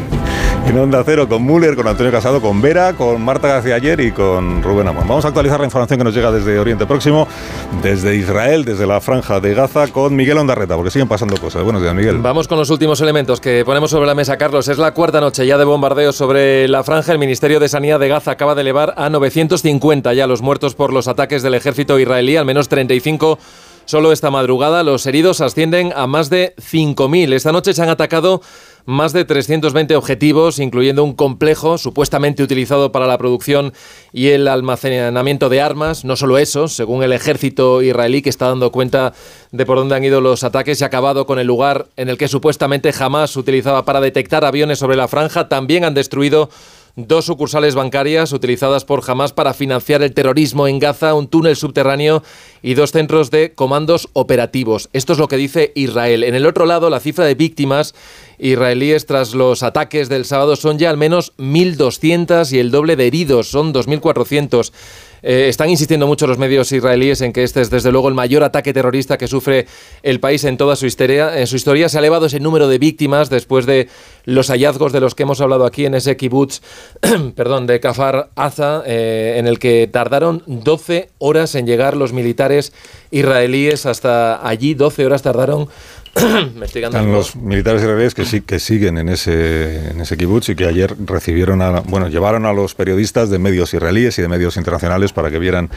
[0.67, 4.11] en Onda Cero con Müller, con Antonio Casado, con Vera, con Marta García ayer y
[4.11, 5.07] con Rubén Amón.
[5.07, 7.27] Vamos a actualizar la información que nos llega desde Oriente Próximo,
[7.83, 11.61] desde Israel, desde la franja de Gaza, con Miguel Ondarreta, porque siguen pasando cosas.
[11.61, 12.17] Buenos días, Miguel.
[12.17, 14.67] Vamos con los últimos elementos que ponemos sobre la mesa, Carlos.
[14.69, 17.11] Es la cuarta noche ya de bombardeo sobre la franja.
[17.11, 20.93] El Ministerio de Sanidad de Gaza acaba de elevar a 950 ya los muertos por
[20.93, 23.37] los ataques del ejército israelí, al menos 35
[23.89, 27.33] Solo esta madrugada los heridos ascienden a más de 5.000.
[27.33, 28.39] Esta noche se han atacado
[28.85, 33.73] más de 320 objetivos, incluyendo un complejo supuestamente utilizado para la producción
[34.13, 36.05] y el almacenamiento de armas.
[36.05, 39.13] No solo eso, según el ejército israelí que está dando cuenta
[39.51, 42.17] de por dónde han ido los ataques y ha acabado con el lugar en el
[42.19, 46.51] que supuestamente jamás utilizaba para detectar aviones sobre la franja, también han destruido
[47.07, 52.23] dos sucursales bancarias utilizadas por Hamas para financiar el terrorismo en Gaza, un túnel subterráneo
[52.61, 54.89] y dos centros de comandos operativos.
[54.93, 56.23] Esto es lo que dice Israel.
[56.23, 57.95] En el otro lado, la cifra de víctimas
[58.37, 63.07] israelíes tras los ataques del sábado son ya al menos 1.200 y el doble de
[63.07, 64.71] heridos son 2.400.
[65.21, 68.43] Eh, están insistiendo mucho los medios israelíes en que este es desde luego el mayor
[68.43, 69.67] ataque terrorista que sufre
[70.03, 71.39] el país en toda su historia.
[71.39, 73.89] En su historia se ha elevado ese número de víctimas después de
[74.25, 76.61] los hallazgos de los que hemos hablado aquí en ese kibbutz,
[77.35, 82.73] perdón, de Kafar Aza, eh, en el que tardaron 12 horas en llegar los militares
[83.11, 84.73] israelíes hasta allí.
[84.73, 85.67] 12 horas tardaron
[86.73, 90.65] Están los militares israelíes que sí que siguen en ese en ese kibutz y que
[90.65, 95.13] ayer recibieron a bueno llevaron a los periodistas de medios israelíes y de medios internacionales
[95.13, 95.69] para que vieran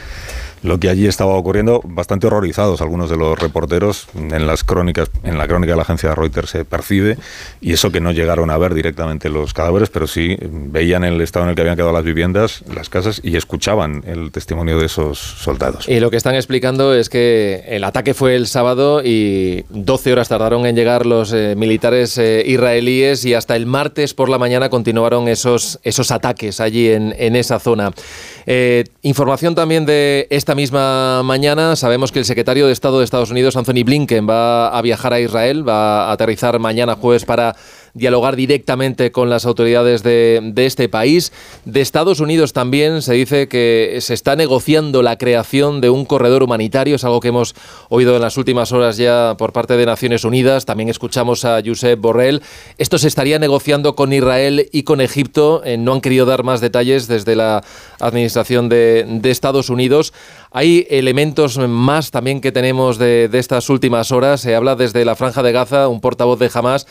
[0.63, 5.37] lo que allí estaba ocurriendo, bastante horrorizados algunos de los reporteros en las crónicas, en
[5.37, 7.17] la crónica de la agencia Reuters se percibe,
[7.61, 11.45] y eso que no llegaron a ver directamente los cadáveres, pero sí veían el estado
[11.45, 15.19] en el que habían quedado las viviendas, las casas, y escuchaban el testimonio de esos
[15.19, 15.87] soldados.
[15.87, 20.29] Y lo que están explicando es que el ataque fue el sábado y 12 horas
[20.29, 24.69] tardaron en llegar los eh, militares eh, israelíes y hasta el martes por la mañana
[24.69, 27.91] continuaron esos, esos ataques allí en, en esa zona.
[28.45, 31.75] Eh, información también de esta misma mañana.
[31.75, 35.19] Sabemos que el secretario de Estado de Estados Unidos, Anthony Blinken, va a viajar a
[35.19, 37.55] Israel, va a aterrizar mañana jueves para
[37.93, 41.31] dialogar directamente con las autoridades de, este país.
[41.65, 46.43] De Estados Unidos también se dice que se está negociando la creación de un corredor
[46.43, 47.55] humanitario, es algo que hemos
[47.89, 50.65] oído en las últimas horas ya por parte de Naciones Unidas.
[50.65, 52.41] También escuchamos a Josep Borrell.
[52.77, 55.61] Esto se estaría negociando con Israel y con Egipto.
[55.63, 57.63] Eh, no han querido dar más detalles desde la
[57.99, 60.13] administración de, Estados Unidos.
[60.51, 64.41] Hay elementos más también que tenemos de, de estas últimas horas.
[64.41, 66.85] Se habla desde la Franja de Gaza, un portavoz de Hamas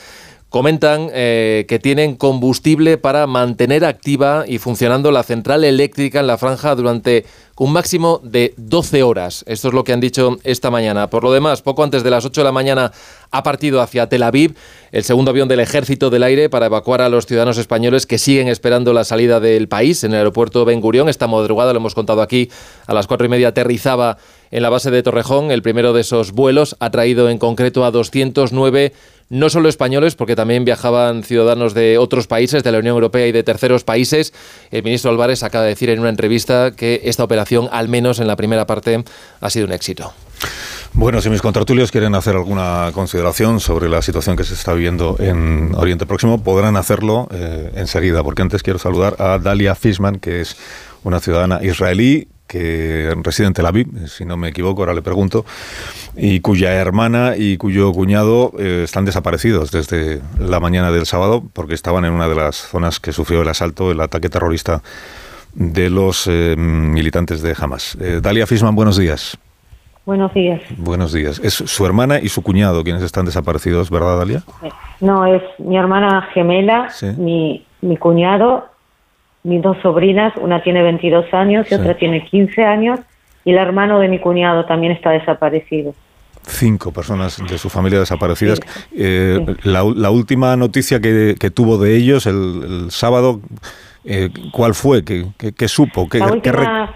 [0.53, 6.37] comentan eh, que tienen combustible para mantener activa y funcionando la central eléctrica en la
[6.37, 7.25] franja durante
[7.57, 9.45] un máximo de 12 horas.
[9.47, 11.09] Esto es lo que han dicho esta mañana.
[11.09, 12.93] Por lo demás, poco antes de las 8 de la mañana
[13.31, 14.55] ha partido hacia Tel Aviv
[14.91, 18.49] el segundo avión del Ejército del Aire para evacuar a los ciudadanos españoles que siguen
[18.49, 21.09] esperando la salida del país en el aeropuerto Ben Gurión.
[21.09, 22.51] Esta madrugada, lo hemos contado aquí,
[22.87, 24.19] a las cuatro y media aterrizaba
[24.51, 25.51] en la base de Torrejón.
[25.51, 28.93] El primero de esos vuelos ha traído en concreto a 209
[29.33, 33.33] no solo españoles, porque también viajaban ciudadanos de otros países, de la Unión Europea y
[33.33, 34.35] de terceros países.
[34.71, 38.27] El ministro Álvarez acaba de decir en una entrevista que esta operación, al menos en
[38.27, 39.03] la primera parte,
[39.41, 40.13] ha sido un éxito.
[40.93, 45.17] Bueno, si mis contratulios quieren hacer alguna consideración sobre la situación que se está viviendo
[45.19, 50.43] en Oriente Próximo, podrán hacerlo eh, enseguida, porque antes quiero saludar a Dalia Fishman, que
[50.43, 50.59] es
[51.05, 55.47] una ciudadana israelí que reside en Tel Aviv, si no me equivoco, ahora le pregunto,
[56.15, 61.73] y cuya hermana y cuyo cuñado eh, están desaparecidos desde la mañana del sábado porque
[61.73, 64.83] estaban en una de las zonas que sufrió el asalto, el ataque terrorista
[65.55, 67.97] de los eh, militantes de Hamas.
[67.99, 69.39] Eh, Dalia Fisman, buenos días.
[70.05, 70.61] Buenos días.
[70.77, 71.41] Buenos días.
[71.43, 74.43] Es su hermana y su cuñado quienes están desaparecidos, ¿verdad, Dalia?
[75.01, 78.72] No, es mi hermana gemela, mi, mi cuñado
[79.45, 83.01] mis dos sobrinas, una tiene 22 años y otra tiene 15 años,
[83.45, 85.95] y el hermano de mi cuñado también está desaparecido.
[86.43, 88.61] Cinco personas de su familia desaparecidas.
[88.97, 93.41] Eh, la, última noticia que, tuvo de ellos el, sábado,
[94.05, 95.05] eh, ¿cuál fue?
[95.05, 96.09] ¿Qué, supo?
[96.09, 96.95] ¿Qué, la, última,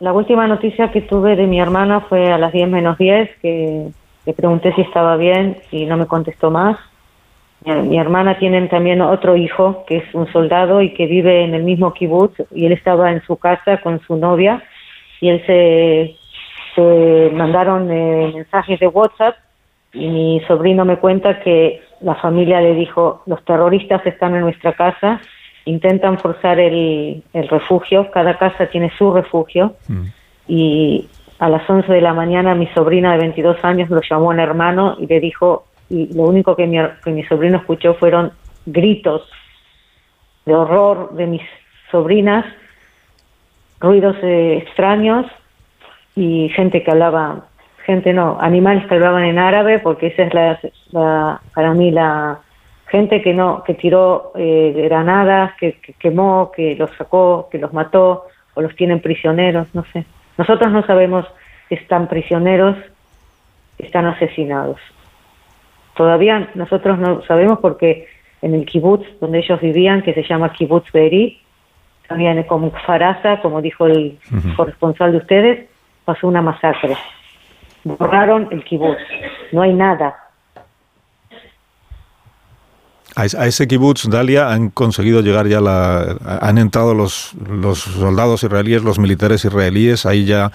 [0.00, 3.88] la última noticia que tuve de mi hermana fue a las 10 menos 10, que
[4.24, 6.76] le pregunté si estaba bien y no me contestó más
[7.66, 11.64] mi, hermana tiene también otro hijo que es un soldado y que vive en el
[11.64, 14.62] mismo kibutz y él estaba en su casa con su novia
[15.20, 16.16] y él se,
[16.74, 19.36] se mandaron eh, mensajes de WhatsApp
[19.92, 24.72] y mi sobrino me cuenta que la familia le dijo los terroristas están en nuestra
[24.72, 25.20] casa
[25.64, 30.04] intentan forzar el, el refugio cada casa tiene su refugio mm.
[30.46, 31.08] y
[31.40, 34.96] a las 11 de la mañana mi sobrina de 22 años lo llamó un hermano
[35.00, 38.32] y le dijo y lo único que mi, que mi sobrino escuchó fueron
[38.66, 39.28] gritos
[40.44, 41.42] de horror de mis
[41.90, 42.44] sobrinas,
[43.80, 45.26] ruidos eh, extraños
[46.14, 47.46] y gente que hablaba,
[47.84, 50.34] gente no, animales que hablaban en árabe, porque esa es
[50.92, 52.40] la, para mí la
[52.88, 57.72] gente que no, que tiró eh, granadas, que, que, quemó, que los sacó, que los
[57.72, 60.04] mató o los tienen prisioneros, no sé.
[60.38, 61.26] Nosotros no sabemos
[61.68, 62.76] si están prisioneros,
[63.78, 64.78] están asesinados.
[65.96, 68.06] Todavía nosotros no sabemos porque
[68.42, 71.40] en el kibutz donde ellos vivían, que se llama kibutz Beri,
[72.06, 74.18] también como Faraza, como dijo el
[74.56, 75.66] corresponsal de ustedes,
[76.04, 76.96] pasó una masacre.
[77.84, 78.98] Borraron el kibutz,
[79.52, 80.16] no hay nada.
[83.16, 86.16] A ese kibutz, Dalia, han conseguido llegar ya la...
[86.42, 90.52] Han entrado los, los soldados israelíes, los militares israelíes, ahí ya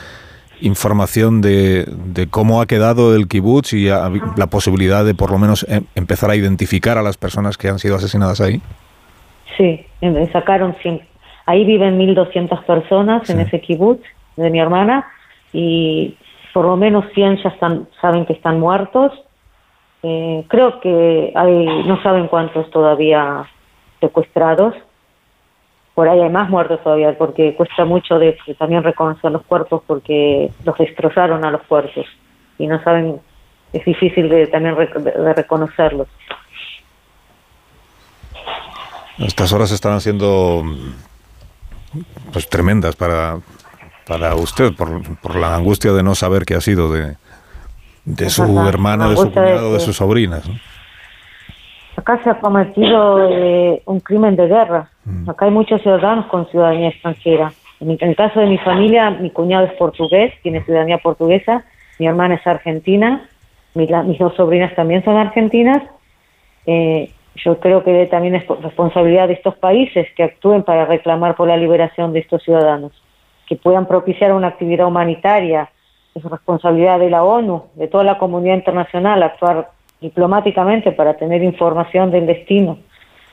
[0.62, 1.86] información de,
[2.30, 6.36] cómo ha quedado el kibutz y la posibilidad de por lo menos em, empezar a
[6.36, 8.62] identificar a las personas que han sido asesinadas ahí?
[9.57, 10.76] Sí, em, sacaron
[11.45, 14.03] Ahí viven 1.200 personas en ese kibutz
[14.38, 15.07] de mi hermana
[15.51, 16.16] y
[16.53, 19.12] por lo menos 100 ya están, saben que están muertos.
[20.03, 23.45] Eh, creo que hay, no saben cuántos todavía
[23.99, 24.76] secuestrados
[26.02, 30.49] por ahí hay más muertos todavía, porque cuesta mucho de, también reconocer los cuerpos porque
[30.66, 32.08] los destrozaron a los cuerpos
[32.58, 33.22] y no saben,
[33.72, 36.08] es difícil de, también de reconocerlos.
[39.20, 40.64] Estas horas están siendo
[42.34, 43.38] pues tremendas para,
[44.08, 47.16] para usted por, por la angustia de no saber qué ha sido de,
[48.06, 50.49] de su hermana, de su cuñado, de, sus sobrinas.
[51.95, 54.91] Acá se ha cometido eh, un crimen de guerra.
[55.28, 57.52] Acá hay muchos ciudadanos con ciudadanía extranjera.
[57.80, 61.66] En, el caso de mi familia, mi cuñado es portugués, tiene ciudadanía portuguesa,
[61.97, 63.28] mi hermana es argentina,
[63.74, 65.82] mis dos sobrinas también son argentinas.
[66.68, 71.47] Eh, yo creo que también es responsabilidad de estos países que actúen para reclamar por
[71.47, 72.91] la liberación de estos ciudadanos,
[73.47, 75.72] que puedan propiciar una actividad humanitaria.
[76.14, 82.12] Es responsabilidad de la ONU, de toda la comunidad internacional, actuar diplomáticamente para tener información
[82.12, 82.78] del destino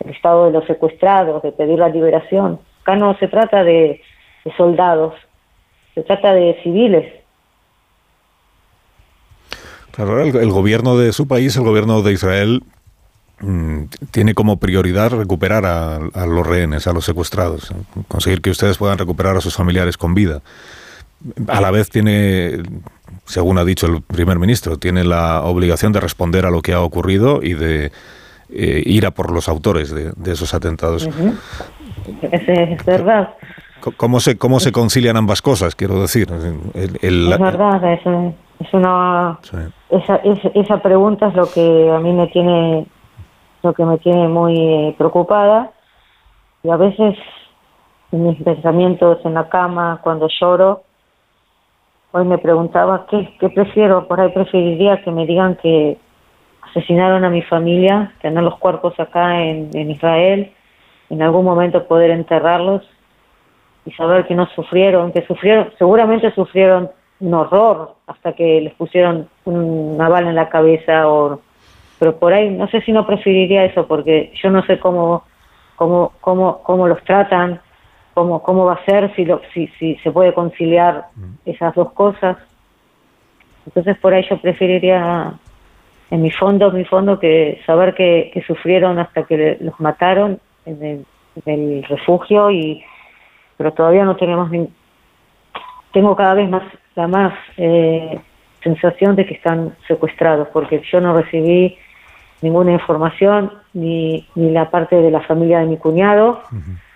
[0.04, 2.60] el estado de los secuestrados, de pedir la liberación.
[2.82, 4.00] Acá no se trata de,
[4.56, 5.14] soldados,
[5.94, 7.12] se trata de civiles.
[9.92, 12.62] Claro, el, gobierno de su país, el gobierno de Israel,
[13.40, 17.72] mm, tiene como prioridad recuperar a, a, los rehenes, a los secuestrados,
[18.06, 20.40] conseguir que ustedes puedan recuperar a sus familiares con vida.
[21.48, 22.62] A la vez tiene,
[23.24, 26.80] según ha dicho el primer ministro, tiene la obligación de responder a lo que ha
[26.80, 27.90] ocurrido y de
[28.50, 31.08] eh, ir a por los autores de, esos atentados.
[32.22, 33.34] es, verdad.
[33.96, 36.28] ¿Cómo se, ¿Cómo se concilian ambas cosas, quiero decir?
[36.74, 38.00] es verdad, es,
[38.60, 39.38] es una...
[39.90, 40.16] Esa,
[40.54, 42.86] esa pregunta es lo que a mí me tiene,
[43.62, 45.70] lo que me tiene muy eh, preocupada
[46.62, 47.16] y a veces
[48.12, 50.82] en mis pensamientos en la cama, cuando lloro,
[52.12, 55.98] hoy me preguntaba qué, qué prefiero, por ahí preferiría que me digan que
[56.70, 60.52] asesinaron a mi familia, tener los cuerpos acá en, Israel,
[61.10, 62.82] en algún momento poder enterrarlos
[63.84, 66.90] y saber que no sufrieron, que sufrieron, seguramente sufrieron
[67.20, 71.40] un horror hasta que les pusieron una bala en la cabeza o
[71.98, 75.24] pero por ahí no sé si no preferiría eso porque yo no sé cómo
[75.74, 77.60] cómo cómo cómo los tratan
[78.14, 81.50] cómo cómo va a ser si lo, si si se puede conciliar mm.
[81.50, 82.36] esas dos cosas
[83.66, 85.32] entonces por ahí yo preferiría
[86.10, 91.04] en mi fondo, mi fondo, que saber que, sufrieron hasta que los mataron en
[91.44, 92.82] el, refugio y
[93.56, 94.68] pero todavía no tenemos ni
[95.92, 96.62] tengo cada vez más
[96.96, 98.18] la más eh,
[98.62, 101.78] sensación de que están secuestrados porque yo no recibí
[102.42, 106.42] ninguna información ni, ni la parte de la familia de mi cuñado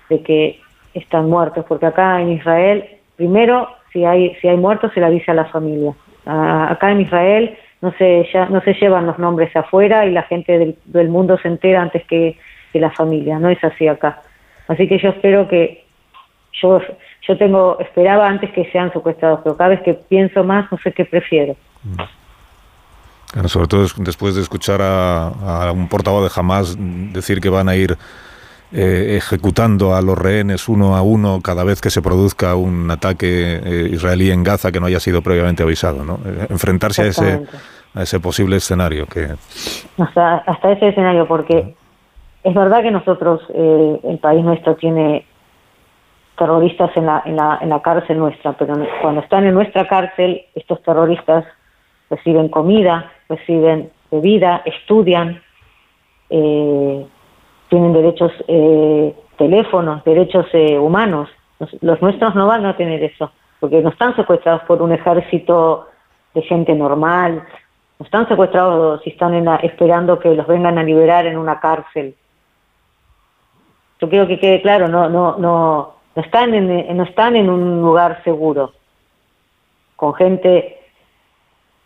[0.09, 0.61] de que
[0.95, 2.85] están muertos porque acá en Israel
[3.17, 5.95] primero si hay si hay muertos se le avisa a la familia.
[6.25, 10.57] Acá en Israel no se, ya, no se llevan los nombres afuera y la gente
[10.57, 12.39] del, del mundo se entera antes que,
[12.75, 14.23] la familia, no es así acá.
[14.67, 15.85] Así que yo espero que,
[16.63, 16.81] yo,
[17.29, 20.91] yo tengo, esperaba antes que sean secuestrados, pero cada vez que pienso más, no sé
[20.93, 21.55] qué prefiero.
[23.45, 26.79] sobre todo después de escuchar a, un portavoz de Hamas
[27.13, 27.99] decir que van a ir
[28.73, 33.61] eh, ejecutando a los rehenes uno a uno cada vez que se produzca un ataque
[33.63, 36.19] eh, israelí en Gaza que no haya sido previamente avisado, ¿no?
[36.25, 37.43] Eh, enfrentarse a ese,
[37.95, 39.35] a ese posible escenario que...
[39.99, 41.75] Hasta, hasta ese escenario, porque
[42.43, 45.27] es verdad que nosotros, el país nuestro tiene
[46.37, 50.43] terroristas en la, en, la, en la cárcel nuestra, pero cuando están en nuestra cárcel,
[50.55, 51.45] estos terroristas
[52.11, 55.43] reciben comida, reciben bebida, estudian,
[56.31, 57.07] eh,
[57.73, 61.31] tienen derechos eh, teléfonos, derechos eh, humanos.
[61.81, 65.89] Los, nuestros no van a tener eso, porque no están secuestrados por un ejército
[66.35, 67.43] de gente normal,
[67.99, 72.15] no están secuestrados si están esperando que los vengan a liberar en una cárcel.
[74.03, 77.81] Yo quiero que quede claro, no, no, no, no están en, no están en un
[77.81, 78.73] lugar seguro,
[79.97, 80.82] con gente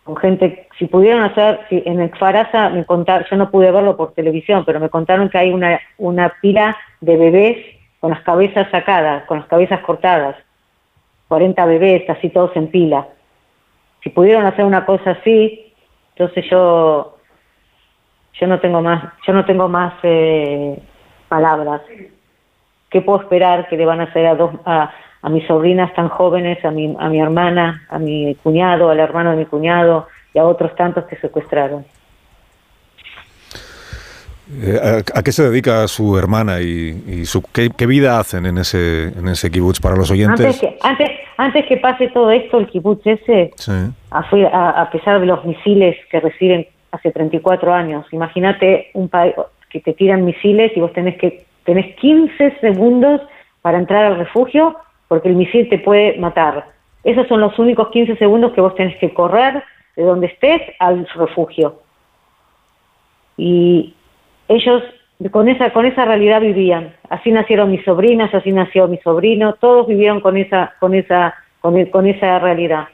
[0.07, 3.97] con gente, si pudieron hacer, si en el Farasa me contaron, yo no pude verlo
[3.97, 7.57] por televisión, pero me contaron que hay una, una pila de bebés
[7.99, 10.37] con las cabezas sacadas, con las cabezas cortadas,
[11.27, 13.09] 40 bebés, así todos en pila.
[14.05, 15.75] Si pudieron hacer una cosa así,
[16.15, 17.17] entonces yo,
[18.35, 20.81] yo no tengo más, yo no tengo más eh,
[21.29, 21.83] palabras.
[22.91, 24.93] ¿Qué puedo esperar que le van a hacer a dos, a,
[25.23, 29.31] a mis sobrinas tan jóvenes, a mi, a mi hermana, a mi cuñado, al hermano
[29.31, 31.85] de mi cuñado y a otros tantos que secuestraron.
[34.63, 39.27] Eh, ¿A, qué se dedica su hermana y, su, qué, vida hacen en ese, en
[39.29, 40.47] ese kibutz para los oyentes?
[40.47, 43.51] Antes que, antes, antes que pase todo esto, el kibutz ese,
[44.11, 49.35] a, a, pesar de los misiles que reciben hace 34 años, imagínate un país
[49.69, 53.21] que te tiran misiles y vos tenés que tenés 15 segundos
[53.63, 54.77] para entrar al refugio
[55.09, 56.67] porque el misil te puede matar.
[57.05, 59.63] Esos son los únicos 15 segundos que vos tenés que correr
[59.95, 61.81] de donde estés al refugio.
[63.37, 63.95] Y
[64.49, 64.83] ellos
[65.31, 66.95] con esa con esa realidad vivían.
[67.09, 71.85] Así nacieron mis sobrinas, así nació mi sobrino, todos vivieron con esa con esa con,
[71.87, 72.89] con esa realidad.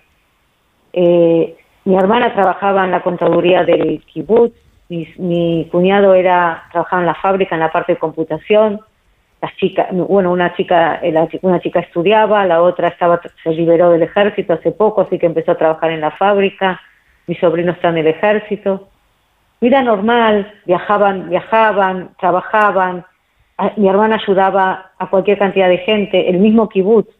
[0.92, 4.54] Eh, mi hermana trabajaba en la contaduría del kibutz,
[4.88, 8.80] mi, mi cuñado era trabajaba en la fábrica en la parte de computación,
[9.42, 11.12] las chicas, bueno, una chica, eh,
[11.42, 15.50] una chica estudiaba, la otra estaba, se liberó del ejército hace poco, así que empezó
[15.50, 16.80] a trabajar en la fábrica,
[17.26, 18.88] mi sobrino está en el ejército.
[19.60, 23.04] Vida normal, viajaban, viajaban, trabajaban,
[23.76, 27.12] mi hermana ayudaba a cualquier cantidad de gente, el mismo kibutz,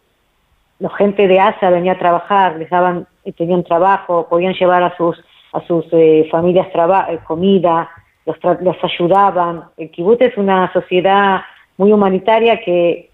[0.79, 5.21] la gente de ASA venía a trabajar, les daban, tenían trabajo, podían llevar a sus,
[5.53, 7.91] a sus eh, familias eh, comida,
[8.27, 9.65] los, los ayudaban.
[9.77, 11.43] El kibutz es una sociedad
[11.77, 13.11] muy humanitaria que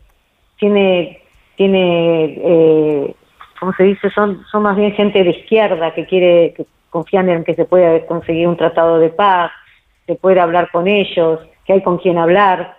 [0.58, 1.22] tiene,
[1.56, 3.14] tiene eh,
[3.58, 4.10] ¿cómo se dice?
[4.10, 8.06] Son, son más bien gente de izquierda que quiere, que confían en que se puede
[8.06, 9.50] conseguir un tratado de paz,
[10.06, 12.76] se puede hablar con ellos, que hay con quien hablar.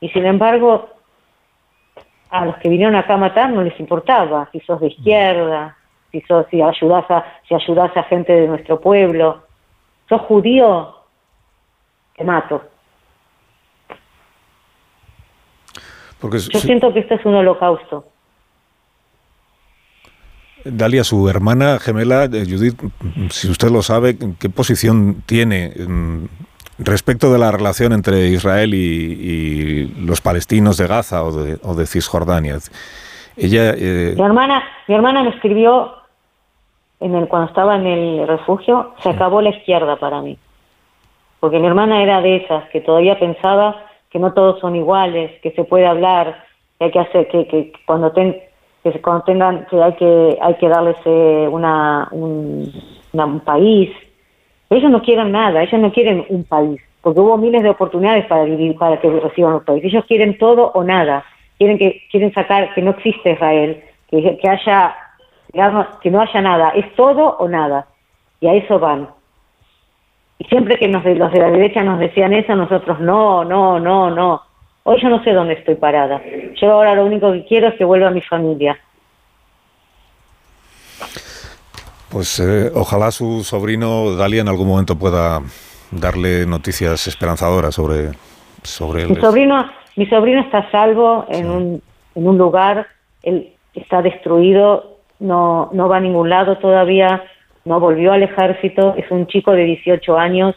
[0.00, 0.88] Y sin embargo,
[2.30, 5.76] a los que vinieron acá a matar no les importaba si sos de izquierda,
[6.10, 9.42] si sos, si ayudas a, si ayudas a gente de nuestro pueblo.
[10.08, 10.94] ¿Sos judío?
[12.16, 12.62] Te mato.
[16.22, 18.04] Yo siento que esto es un holocausto.
[20.64, 22.80] Dalia, su hermana gemela, eh, Judith,
[23.30, 25.72] si usted lo sabe, ¿qué posición tiene
[26.78, 32.58] respecto de la relación entre Israel y, los palestinos de Gaza o de, Cisjordania?
[33.36, 35.92] Ella, eh, mi, hermana, mi hermana me escribió
[36.98, 40.36] en el, cuando estaba en el refugio, se acabó la izquierda para mí.
[41.38, 45.50] Porque mi hermana era de esas que todavía pensaba que no todos son iguales, que
[45.52, 46.44] se puede hablar,
[46.78, 48.36] que hay que hacer, que, que cuando, ten,
[48.82, 52.72] que cuando tengan, que hay que, hay que darles eh, una, un,
[53.12, 53.90] un país.
[54.70, 58.44] Ellos no quieren nada, ellos no quieren un país, porque hubo miles de oportunidades para
[58.44, 59.84] vivir, para que reciban un país.
[59.84, 61.24] Ellos quieren todo o nada.
[61.58, 64.94] Quieren que quieren sacar que no existe Israel, que, que haya
[66.02, 67.86] que no haya nada, es todo o nada.
[68.40, 69.08] Y a eso van.
[70.38, 74.10] Y siempre que nos, los de la derecha nos decían eso, nosotros no, no, no,
[74.10, 74.42] no.
[74.84, 76.22] Hoy yo no sé dónde estoy parada.
[76.60, 78.78] Yo ahora lo único que quiero es que vuelva a mi familia.
[82.10, 85.42] Pues eh, ojalá su sobrino Dalia en algún momento pueda
[85.90, 88.12] darle noticias esperanzadoras sobre,
[88.62, 91.82] sobre mi sobrino Mi sobrino está a salvo en, un,
[92.14, 92.86] en un lugar,
[93.22, 97.22] él está destruido, no, no va a ningún lado todavía
[97.68, 100.56] no volvió al ejército, es un chico de 18 años,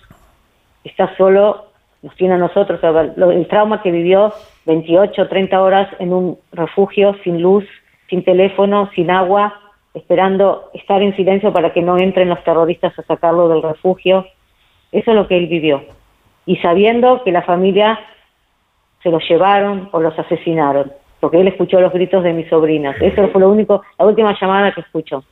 [0.85, 1.65] está solo,
[2.01, 4.33] nos tiene a nosotros, el trauma que vivió
[4.65, 7.65] 28, 30 horas en un refugio sin luz,
[8.09, 9.53] sin teléfono, sin agua,
[9.93, 14.25] esperando estar en silencio para que no entren los terroristas a sacarlo del refugio.
[14.93, 15.83] Eso es lo que él vivió.
[16.45, 17.99] Y sabiendo que la familia
[19.03, 22.95] se los llevaron o los asesinaron, porque él escuchó los gritos de mis sobrinas.
[23.01, 25.25] Eso fue lo único, la última llamada que escuchó.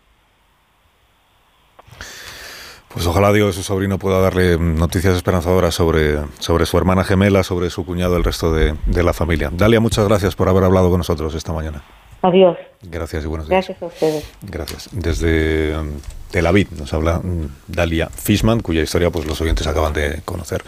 [2.93, 7.69] Pues ojalá Dios, su sobrino, pueda darle noticias esperanzadoras sobre, sobre su hermana gemela, sobre
[7.69, 9.51] su cuñado, el resto de, la familia.
[9.53, 11.83] Dalia, muchas gracias por haber hablado con nosotros esta mañana.
[12.23, 12.57] Adiós.
[12.81, 13.67] Gracias y buenos días.
[13.67, 14.31] Gracias a ustedes.
[14.41, 14.89] Gracias.
[14.91, 15.91] Desde um,
[16.31, 16.67] Tel Aviv.
[16.77, 20.63] Nos habla mm, Dalia Fishman, cuya historia pues los oyentes acaban de conocer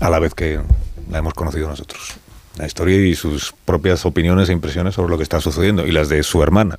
[0.00, 0.60] a la vez que
[1.08, 2.14] la hemos conocido nosotros.
[2.58, 6.08] La historia y sus propias opiniones e impresiones sobre lo que está sucediendo y las
[6.08, 6.78] de su hermana,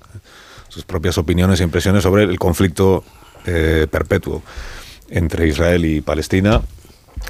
[0.67, 3.03] sus propias opiniones e impresiones sobre el conflicto
[3.45, 4.43] eh, perpetuo
[5.09, 6.61] entre Israel y Palestina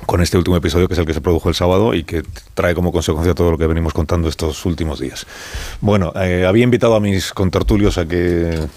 [0.06, 2.76] con este último episodio que es el que se produjo el sábado y que trae
[2.76, 5.26] como consecuencia todo lo que venimos contando estos últimos días.
[5.82, 8.68] Bueno, eh, había invitado a mis contertulios a que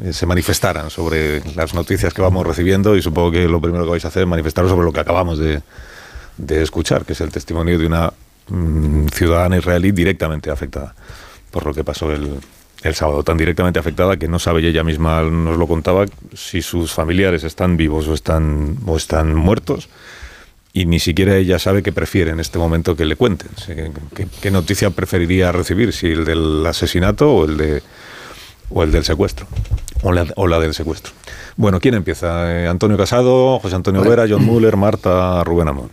[0.00, 3.90] eh, se manifestaran sobre las noticias que vamos recibiendo y supongo que lo primero que
[3.90, 5.62] vais a hacer es manifestaros sobre lo que acabamos de,
[6.62, 8.12] escuchar, que es el testimonio de una
[8.48, 10.94] mm, ciudadana israelí directamente afectada
[11.50, 12.38] por lo que pasó el,
[12.82, 16.62] el sábado, tan directamente afectada que no sabe y ella misma nos lo contaba si
[16.62, 19.88] sus familiares están vivos o están, o están muertos
[20.72, 23.50] y ni siquiera ella sabe qué prefiere en este momento que le cuenten.
[24.40, 25.92] ¿Qué, noticia preferiría recibir?
[25.92, 27.82] ¿Si el del asesinato o el, de,
[28.70, 29.46] o el del secuestro?
[30.02, 31.12] O la, o la del secuestro.
[31.56, 32.52] Bueno, ¿quién empieza?
[32.52, 35.90] Eh, Antonio Casado, José Antonio Vera, John Muller, Marta, Rubén Amón.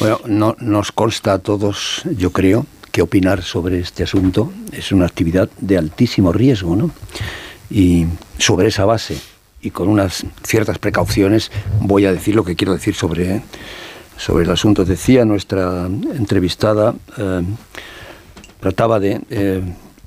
[0.00, 5.06] Bueno, no, nos consta a todos, yo creo, que opinar sobre este asunto es una
[5.06, 6.90] actividad de altísimo riesgo, ¿no?
[7.70, 8.06] Y
[8.38, 9.18] sobre esa base
[9.60, 13.42] y con unas ciertas precauciones voy a decir lo que quiero decir sobre
[14.16, 14.84] sobre el asunto.
[14.84, 17.42] Decía nuestra entrevistada, eh,
[18.60, 19.62] trataba de eh,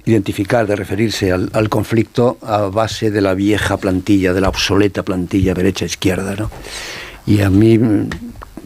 [0.05, 5.53] identificar, de referirse al, conflicto a base de la vieja plantilla, de la obsoleta plantilla
[5.53, 6.35] derecha-izquierda.
[6.35, 6.51] ¿no?
[7.25, 7.79] Y a mí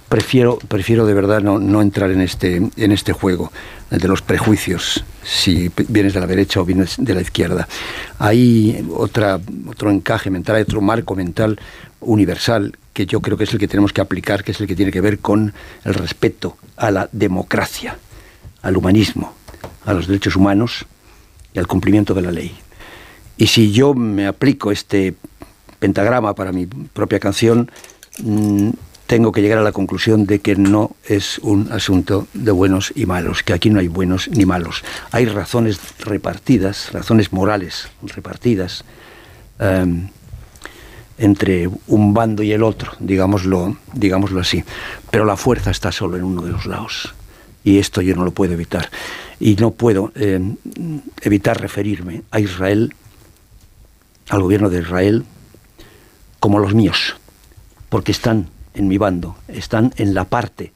[0.09, 3.51] prefiero, prefiero de verdad no, no, entrar en este, en este juego
[3.89, 7.67] de los prejuicios, si vienes de la derecha o vienes de la izquierda.
[8.17, 11.59] Hay otra, otro encaje mental, hay otro marco mental
[12.01, 14.75] universal que yo creo que es el que tenemos que aplicar, que es el que
[14.75, 15.53] tiene que ver con
[15.85, 17.97] el respeto a la democracia,
[18.61, 19.33] al humanismo,
[19.85, 20.85] a los derechos humanos
[21.53, 22.57] y al cumplimiento de la ley.
[23.37, 25.13] Y si yo me aplico este
[25.79, 27.71] pentagrama para mi propia canción,
[28.21, 28.69] mm,
[29.09, 33.07] tengo que llegar a la conclusión de que no es un asunto de buenos y
[33.07, 34.83] malos, que aquí no hay buenos ni malos.
[35.09, 38.85] Hay razones repartidas, razones morales repartidas.
[39.57, 40.09] Em,
[41.17, 44.63] entre un bando y el otro, digámoslo, digámoslo así.
[45.09, 47.15] Pero la fuerza está solo en uno de los lados.
[47.63, 48.91] Y esto yo no lo puedo evitar.
[49.39, 50.39] Y no puedo eh,
[51.21, 52.93] evitar referirme a Israel,
[54.29, 55.25] al gobierno de Israel,
[56.39, 57.15] como los míos,
[57.89, 60.73] porque están en mi bando, están en la parte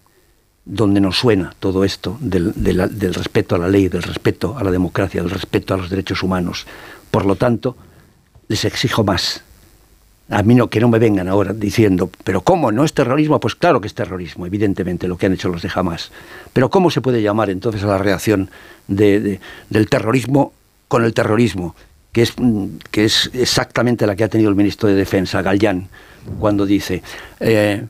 [0.65, 2.53] donde nos suena todo esto del,
[3.13, 6.65] respeto a la ley, del respeto a la democracia, del respeto a los derechos humanos.
[7.11, 7.75] Por lo tanto,
[8.47, 9.43] les exijo más,
[10.29, 12.71] a mí no, que no me vengan ahora diciendo, pero ¿cómo?
[12.71, 13.39] ¿No es terrorismo?
[13.39, 16.11] Pues claro que es terrorismo, evidentemente, lo que han hecho los de Hamas.
[16.53, 18.49] Pero ¿cómo se puede llamar entonces a la reacción
[18.87, 19.39] del
[19.89, 20.53] terrorismo
[20.87, 21.75] con el terrorismo?
[22.13, 22.33] Que es,
[22.91, 25.89] que es exactamente la que ha tenido el ministro de Defensa, Gallán,
[26.39, 27.01] cuando dice,
[27.39, 27.85] eh,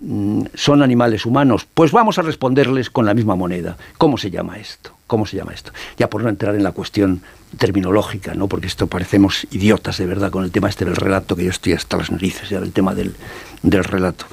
[0.00, 3.76] mm, son animales humanos, pues vamos a responderles con la misma moneda.
[3.98, 4.92] ¿Cómo se llama esto?
[5.06, 5.72] ¿Cómo se llama esto?
[5.96, 7.22] Ya por no entrar en la cuestión
[7.56, 8.46] terminológica, ¿no?
[8.46, 11.72] porque esto parecemos idiotas de verdad con el tema este del relato, que yo estoy
[11.72, 13.14] hasta las narices ya del tema del,
[13.62, 14.26] del relato.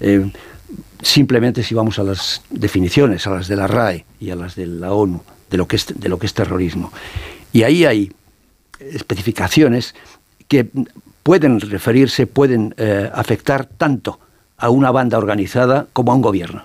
[0.00, 0.32] Eh,
[1.02, 4.66] simplemente si vamos a las definiciones, a las de la RAE y a las de
[4.66, 6.92] la ONU, de lo que es, de lo que es terrorismo.
[7.52, 8.12] Y ahí hay
[8.80, 9.94] especificaciones
[10.48, 10.68] que
[11.22, 14.18] pueden referirse, pueden eh, afectar tanto
[14.58, 16.64] a una banda organizada como a un gobierno.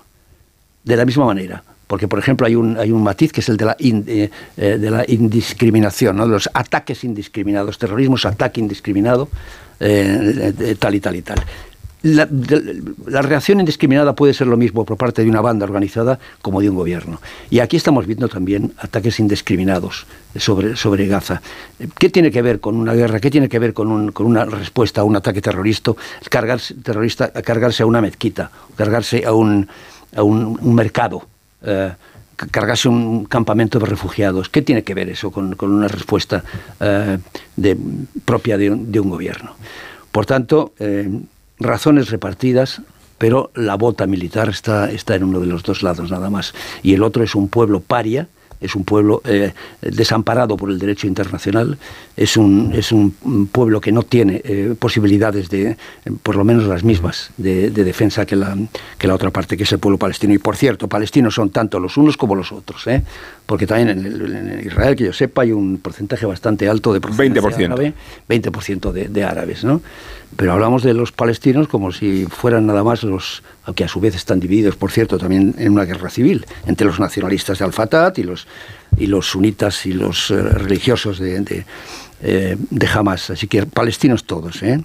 [0.84, 1.64] De la misma manera.
[1.88, 4.78] Porque, por ejemplo, hay un, hay un matiz que es el de la, eh, eh,
[4.78, 6.26] de la indiscriminación, ¿no?
[6.26, 7.78] de los ataques indiscriminados.
[7.78, 9.30] Terrorismo es ataque indiscriminado,
[9.80, 11.40] tal y tal y tal.
[12.04, 12.28] La,
[13.22, 16.76] reacción indiscriminada puede ser lo mismo por parte de una banda organizada como de un
[16.76, 17.20] gobierno.
[17.50, 21.42] Y aquí estamos viendo también ataques indiscriminados sobre, sobre Gaza.
[21.98, 23.20] ¿Qué tiene que ver con una guerra?
[23.20, 25.94] ¿Qué tiene que ver con, un, con una respuesta a un ataque terrorista?
[26.30, 29.68] Cargarse, terrorista, cargarse a una mezquita, cargarse a un,
[30.16, 31.28] a un mercado
[31.64, 31.92] eh,
[32.36, 34.48] cargarse un campamento de refugiados.
[34.50, 36.44] ¿Qué tiene que ver eso con, una respuesta
[36.80, 37.18] eh,
[38.24, 39.56] propia de un, gobierno?
[40.12, 41.10] Por tanto, eh,
[41.60, 42.82] razones repartidas,
[43.18, 46.54] pero la bota militar está, está en uno de los dos lados nada más.
[46.84, 48.28] Y el otro es un pueblo paria
[48.60, 51.78] es un pueblo eh, desamparado por el derecho internacional,
[52.18, 53.12] es un, es un
[53.52, 55.78] pueblo que no tiene eh, posibilidades de, eh,
[56.24, 58.58] por lo menos las mismas, de, defensa que la,
[58.98, 60.34] que la otra parte, que es el pueblo palestino.
[60.34, 62.86] Y por cierto, palestinos son tanto los unos como los otros,
[63.46, 67.66] porque también en, Israel, que yo sepa, hay un porcentaje bastante alto de 20%.
[67.66, 67.94] árabe,
[68.28, 69.82] 20% de, de árabes, ¿no?
[70.36, 74.16] Pero hablamos de los palestinos como si fueran nada más los, aunque a su vez
[74.16, 78.24] están divididos, por cierto, también en una guerra civil, entre los nacionalistas de Al-Fatah y
[78.24, 78.48] los,
[78.98, 81.66] y los sunitas y los eh, religiosos de, de,
[82.22, 82.58] eh,
[82.94, 83.30] Hamas.
[83.30, 84.64] Así que palestinos todos.
[84.64, 84.84] ¿eh?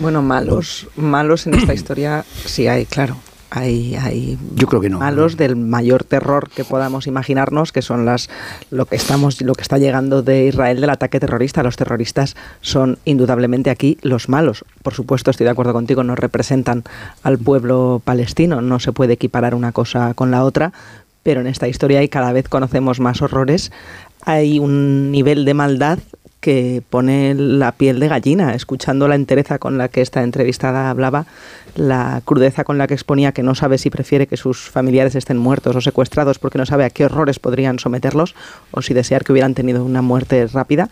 [0.00, 3.16] Bueno, malos, malos en esta historia sí hay, claro.
[3.50, 8.04] Hay, hay yo creo que no malos del mayor terror que podamos imaginarnos que son
[8.04, 8.28] las
[8.70, 12.98] lo que estamos lo que está llegando de Israel del ataque terrorista los terroristas son
[13.06, 16.84] indudablemente aquí los malos por supuesto estoy de acuerdo contigo no representan
[17.22, 20.74] al pueblo palestino no se puede equiparar una cosa con la otra
[21.22, 23.72] pero en esta historia y cada vez conocemos más horrores
[24.24, 25.98] hay un nivel de maldad
[26.40, 31.26] que pone la piel de gallina, escuchando la entereza con la que esta entrevistada hablaba,
[31.74, 35.36] la crudeza con la que exponía que no sabe si prefiere que sus familiares estén
[35.36, 38.34] muertos o secuestrados porque no sabe a qué horrores podrían someterlos
[38.70, 40.90] o si desear que hubieran tenido una muerte rápida,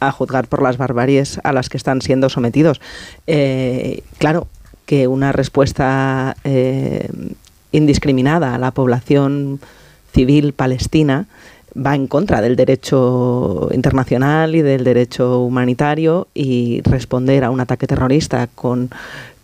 [0.00, 2.80] a juzgar por las barbaries a las que están siendo sometidos.
[3.26, 4.48] Eh, claro
[4.84, 7.08] que una respuesta eh,
[7.72, 9.60] indiscriminada a la población
[10.12, 11.26] civil palestina
[11.74, 17.86] va en contra del derecho internacional y del derecho humanitario y responder a un ataque
[17.86, 18.90] terrorista con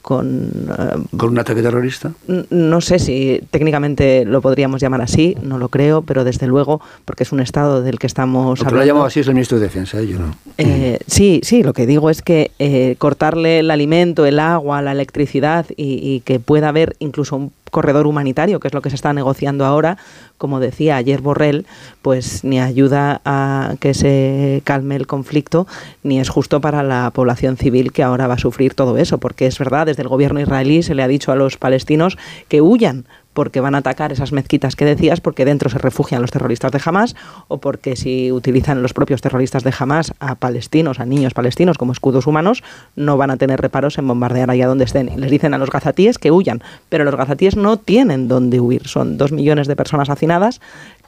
[0.02, 2.12] con, eh, ¿Con un ataque terrorista?
[2.50, 7.24] No sé si técnicamente lo podríamos llamar así, no lo creo, pero desde luego, porque
[7.24, 8.76] es un Estado del que estamos hablando.
[8.76, 10.06] Lo ha llamado así es el ministro de Defensa, ¿eh?
[10.06, 10.34] yo no.
[10.58, 12.50] Eh, sí, sí, lo que digo es que
[12.98, 18.06] cortarle el alimento, el agua, la electricidad y, y, que pueda haber incluso un corredor
[18.06, 19.96] humanitario, que es lo que se está negociando ahora,
[20.40, 21.66] como decía ayer Borrell,
[22.02, 25.66] pues ni ayuda a que se calme el conflicto,
[26.02, 29.46] ni es justo para la población civil que ahora va a sufrir todo eso, porque
[29.46, 32.16] es verdad, desde el gobierno israelí se le ha dicho a los palestinos
[32.48, 36.30] que huyan porque van a atacar esas mezquitas que decías, porque dentro se refugian los
[36.30, 37.14] terroristas de Hamas,
[37.48, 41.92] o porque si utilizan los propios terroristas de Hamas a palestinos, a niños palestinos como
[41.92, 42.62] escudos humanos,
[42.96, 45.08] no van a tener reparos en bombardear allá donde estén.
[45.08, 48.88] Y les dicen a los gazatíes que huyan, pero los gazatíes no tienen dónde huir.
[48.88, 50.60] Son dos millones de personas hacinadas,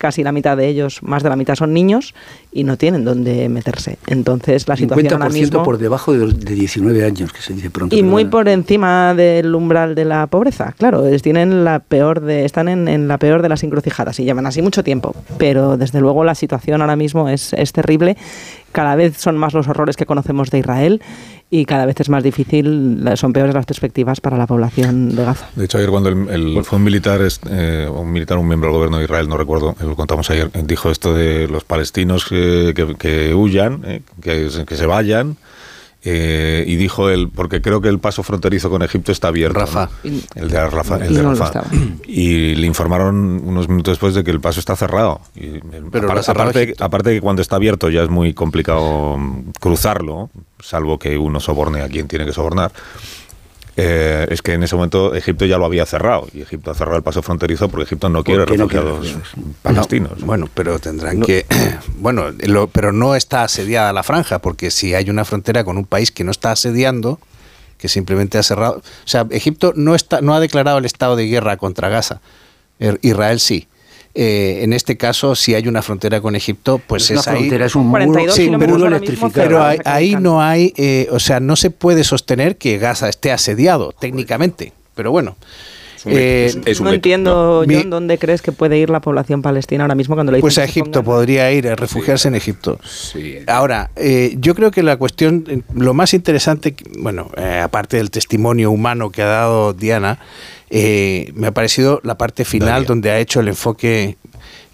[0.02, 2.12] casi la mitad de ellos, más de la mitad son niños,
[2.50, 3.98] y no tienen dónde meterse.
[4.08, 5.62] Entonces la situación ahora mismo...
[5.62, 7.94] por debajo de, de 19 años, que se dice pronto.
[7.94, 12.44] Y muy por encima del umbral de la pobreza, claro, es, tienen la peor de,
[12.44, 15.14] están en, la peor de las encrucijadas y llevan así mucho tiempo.
[15.38, 18.16] Pero desde luego la situación ahora mismo es, es terrible.
[18.72, 21.02] Cada vez son más los horrores que conocemos de Israel
[21.50, 25.48] y cada vez es más difícil, son peores las perspectivas para la población de Gaza.
[25.54, 27.20] De hecho, ayer cuando el, fue un militar,
[27.50, 30.90] eh, un militar, un miembro del gobierno de Israel, no recuerdo, lo contamos ayer, dijo
[30.90, 35.36] esto de los palestinos que, que, huyan, eh, que, que se vayan,
[36.04, 39.60] eh, y dijo él, porque creo que el paso fronterizo con Egipto está abierto.
[39.60, 39.88] Rafa.
[40.34, 40.96] El de Rafa.
[40.96, 41.64] El de Rafa.
[42.06, 45.20] Y le informaron unos minutos después de que el paso está cerrado.
[45.34, 49.16] Y, Pero aparte, aparte, de que cuando está abierto ya es muy complicado
[49.60, 50.30] cruzarlo,
[50.60, 52.72] salvo que uno soborne a quien tiene que sobornar.
[53.76, 56.98] Eh, es que en ese momento Egipto ya lo había cerrado y Egipto ha cerrado
[56.98, 59.16] el paso fronterizo porque Egipto no quiere refugiados
[59.62, 60.20] palestinos.
[60.20, 61.46] bueno, pero tendrán que.
[61.96, 62.26] Bueno,
[62.72, 66.24] pero no está asediada la franja porque si hay una frontera con un país que
[66.24, 67.20] no está asediando,
[67.78, 68.78] que simplemente ha cerrado.
[68.78, 72.20] O sea, Egipto no, está, no ha declarado el estado de guerra contra Gaza.
[72.78, 73.68] Er, Israel sí.
[74.14, 77.48] Eh, en este caso, si hay una frontera con Egipto, pues es, ahí.
[77.48, 78.50] es un muro, sí,
[79.32, 83.92] pero, ahí, no hay, eh, o sea, no se puede sostener que Gaza esté asediado
[83.92, 84.72] técnicamente.
[84.94, 85.36] Pero bueno.
[86.06, 90.32] Eh, no entiendo, John, ¿dónde crees que puede ir la población palestina ahora mismo cuando
[90.32, 92.78] le Pues a Egipto, podría ir a refugiarse en Egipto.
[93.46, 93.90] Ahora,
[94.36, 97.30] yo creo que la cuestión, lo más interesante, bueno,
[97.62, 100.18] aparte del testimonio humano que ha dado Diana,
[100.74, 104.16] eh, me ha parecido la parte final donde ha hecho el enfoque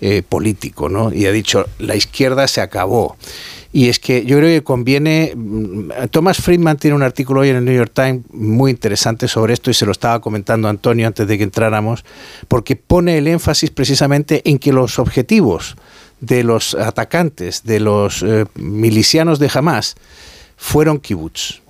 [0.01, 1.13] eh, político, ¿no?
[1.13, 3.17] Y ha dicho, la izquierda se acabó.
[3.73, 5.33] Y es que yo creo que conviene.
[5.37, 9.55] Mm, Thomas Friedman tiene un artículo hoy en el New York Times muy interesante sobre
[9.55, 12.05] esto y se lo estaba comentando Antonio antes de que entráramos,
[12.49, 15.77] porque pone el énfasis precisamente en que los objetivos
[16.21, 19.97] de los atacantes, de los eh, milicianos de Hamas,
[20.57, 21.61] fueron kibbutz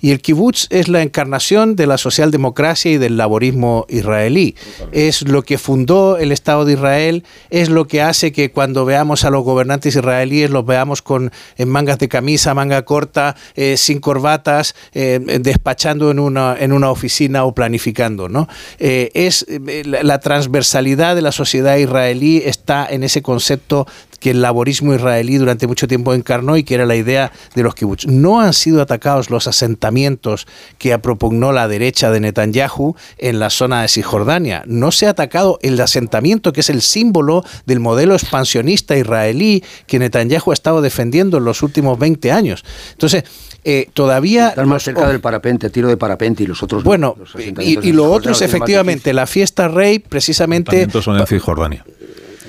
[0.00, 4.54] y el kibutz es la encarnación de la socialdemocracia y del laborismo israelí.
[4.92, 9.24] Es lo que fundó el Estado de Israel, es lo que hace que cuando veamos
[9.24, 14.00] a los gobernantes israelíes los veamos con en mangas de camisa, manga corta, eh, sin
[14.00, 18.28] corbatas, eh, despachando en una, en una oficina o planificando.
[18.28, 18.48] ¿no?
[18.78, 19.46] Eh, es
[19.84, 23.86] la transversalidad de la sociedad israelí está en ese concepto
[24.20, 27.74] que el laborismo israelí durante mucho tiempo encarnó y que era la idea de los
[27.74, 28.06] kibbutz.
[28.06, 30.46] No han sido atacados los asentamientos
[30.78, 34.62] que propugnó la derecha de Netanyahu en la zona de Cisjordania.
[34.66, 39.98] No se ha atacado el asentamiento que es el símbolo del modelo expansionista israelí que
[39.98, 42.64] Netanyahu ha estado defendiendo en los últimos 20 años.
[42.92, 43.24] Entonces,
[43.64, 44.50] eh, todavía...
[44.50, 46.84] Están más cerca del parapente, tiro de parapente y los otros...
[46.84, 47.16] Bueno,
[47.58, 50.88] y, lo otro es efectivamente la fiesta rey, precisamente...
[51.00, 51.84] son en Cisjordania.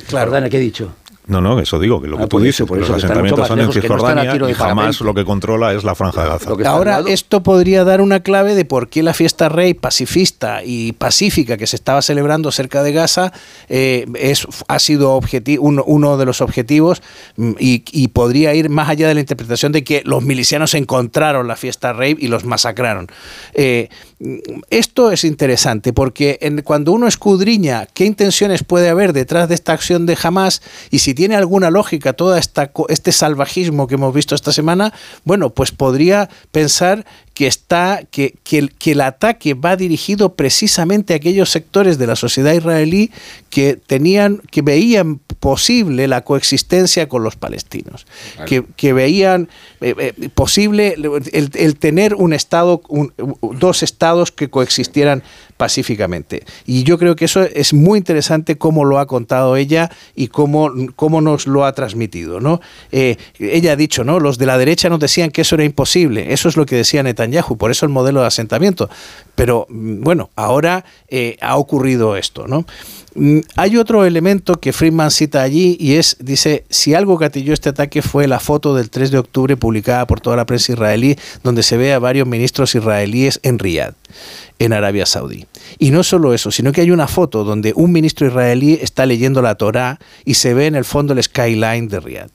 [0.07, 0.31] Claro.
[0.49, 0.93] ¿qué he dicho?
[1.27, 3.47] No, no, eso digo, que lo que Ah, tú dices, eso, por eso, los asentamientos
[3.47, 5.93] son en lejos, que no están a Cisjordania y jamás lo que controla es la
[5.93, 6.49] franja de Gaza.
[6.69, 11.57] Ahora, esto podría dar una clave de por qué la fiesta rey pacifista y pacífica
[11.57, 13.33] que se estaba celebrando cerca de Gaza
[13.67, 17.01] eh, es, ha sido objeti- uno, uno de los objetivos
[17.35, 21.47] mm, y, y podría ir más allá de la interpretación de que los milicianos encontraron
[21.47, 23.07] la fiesta rey y los masacraron.
[23.53, 24.35] Eh, mm,
[24.69, 29.73] esto es interesante porque en- cuando uno escudriña qué intenciones puede haber detrás de esta
[29.73, 32.13] acción de Hamas y si tiene alguna lógica
[32.71, 34.93] co- este salvajismo que hemos visto esta semana,
[35.25, 37.05] bueno, pues podría pensar
[37.37, 42.07] que está que, que el, que el ataque va dirigido precisamente a aquellos sectores de
[42.07, 43.11] la sociedad israelí
[43.51, 48.49] que tenían que veían posible la coexistencia con los palestinos, Claro.
[48.49, 49.49] que, que veían
[49.81, 50.95] eh, eh, posible
[51.31, 53.13] el, el tener un estado, un-
[53.53, 55.21] dos estados que coexistieran
[55.57, 56.43] pacíficamente.
[56.65, 60.71] Y yo creo que eso es muy interesante cómo lo ha contado ella y cómo,
[60.95, 62.39] cómo nos lo ha transmitido.
[62.39, 62.61] ¿no?
[62.91, 64.19] Eh, ella ha dicho, ¿no?
[64.19, 66.31] los de la derecha nos decían que eso era imposible.
[66.33, 67.26] Eso es lo que decía Netanyahu,
[67.57, 68.89] por eso el modelo de asentamiento.
[69.35, 72.47] Pero mm, bueno, ahora eh, ha ocurrido esto.
[72.47, 72.65] ¿no?
[73.15, 77.69] Mm, Hay otro elemento que Friedman cita allí y es, dice, si algo gatilló este
[77.69, 81.63] ataque fue la foto del 3 de octubre publicada por toda la prensa israelí, donde
[81.63, 83.93] se ve a varios ministros israelíes en Riyadh,
[84.59, 85.45] en Arabia Saudí.
[85.79, 89.41] Y no solo eso, sino que hay una foto donde un ministro israelí está leyendo
[89.41, 92.29] la Torá y se ve en el fondo el skyline de Riyadh.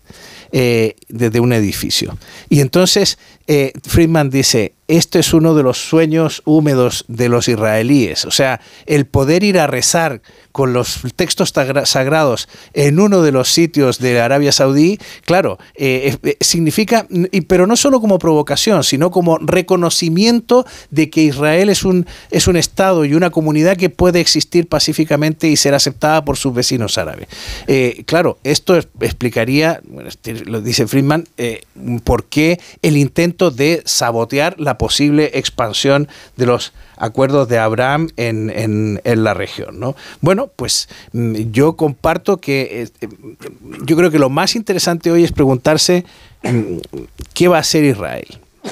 [0.53, 2.17] eh, desde un edificio.
[2.51, 3.19] Y entonces
[3.53, 8.61] eh, Friedman dice, este es uno de los sueños húmedos de los israelíes, o sea,
[8.87, 10.21] el poder ir a rezar
[10.53, 11.53] con los textos
[11.85, 17.07] sagrados en uno de los sitios de Arabia Saudí, claro, eh, eh, significa,
[17.47, 22.57] pero no solo como provocación, sino como reconocimiento de que Israel es un, es un
[22.57, 27.29] Estado y una comunidad que puede existir pacíficamente y ser aceptada por sus vecinos árabes.
[27.67, 29.81] Eh, claro, esto es- explicaría,
[30.45, 31.63] lo dice Friedman, eh,
[32.05, 38.51] por qué el intento de sabotear la posible expansión de los acuerdos de Abraham en,
[38.51, 39.81] en- la región.
[39.81, 39.97] ¿no?
[40.21, 43.09] Bueno, pues mm, yo comparto que eh,
[43.85, 46.05] yo creo que lo más interesante hoy es preguntarse
[46.43, 46.77] mm,
[47.35, 48.27] qué va a hacer Israel.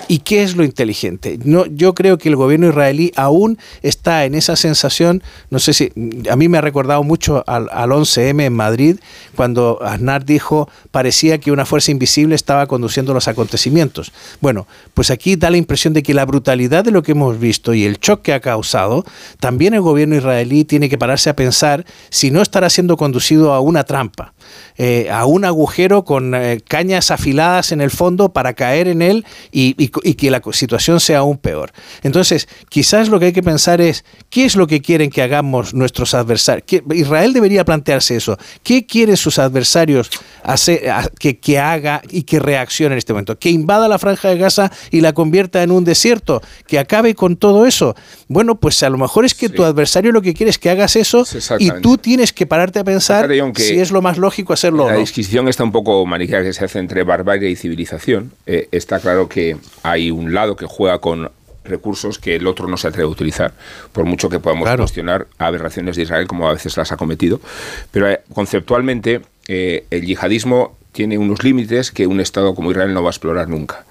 [0.07, 1.39] ¿Y qué es lo inteligente?
[1.45, 5.93] No, yo creo que el gobierno israelí aún está en esa sensación, no sé si,
[6.31, 9.01] a mí me ha recordado mucho al, al 11M en Madrid,
[9.35, 14.13] cuando Aznar dijo, parecía que una fuerza invisible estaba conduciendo los acontecimientos.
[14.41, 17.75] Bueno, pues aquí da la impresión de que la brutalidad de lo que hemos visto
[17.75, 19.05] y el shock que ha causado,
[19.41, 23.61] también el gobierno israelí tiene que pararse a pensar si no estará siendo conducido a
[23.61, 24.35] una trampa,
[24.79, 29.25] eh, a un agujero con eh, cañas afiladas en el fondo para caer en él
[29.53, 31.73] y, y co- y que la situación sea aún peor.
[32.03, 35.75] Entonces, quizás lo que hay que pensar es, ¿qué es lo que quieren que hagamos
[35.75, 36.65] nuestros adversarios?
[36.67, 38.37] ¿Qué- Israel debería plantearse eso.
[38.63, 40.11] ¿Qué quieren sus adversarios
[40.43, 40.83] hacer,
[41.19, 43.39] que, que haga y que reaccione en este momento?
[43.39, 46.41] ¿Que invada la franja de Gaza y la convierta en un desierto?
[46.67, 47.95] ¿Que acabe con todo eso?
[48.29, 50.97] Bueno, pues a lo mejor es que tu adversario lo que quiere es que hagas
[50.97, 51.25] eso
[51.61, 53.23] y tú tienes que pararte a pensar
[53.65, 54.99] si es lo más lógico hacerlo La no.
[55.01, 58.33] disquisición está un poco maniquea que se hace entre barbarie y civilización.
[58.47, 61.31] Eh, está claro que hay un lado que juega con
[61.65, 63.53] recursos que el otro no se atreve a utilizar,
[63.93, 67.41] por mucho que podamos cuestionar aberraciones de Israel como a veces las ha cometido.
[67.91, 73.03] Pero eh, conceptualmente eh, el yihadismo tiene unos límites que un Estado como Israel no
[73.03, 73.85] va a explorar nunca.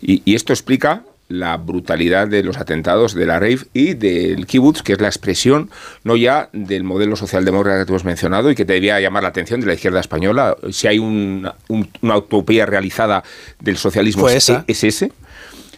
[0.00, 4.82] Y, y esto explica la brutalidad de los atentados de la rave y del kibbutz,
[4.82, 5.70] que es la expresión
[6.04, 9.30] no ya del modelo socialdemócrata que tú has mencionado y que te debía llamar la
[9.30, 10.56] atención de la izquierda española.
[10.70, 13.24] Si hay una, un- una utopía realizada
[13.60, 14.28] del socialismo,
[14.68, 15.12] es, ese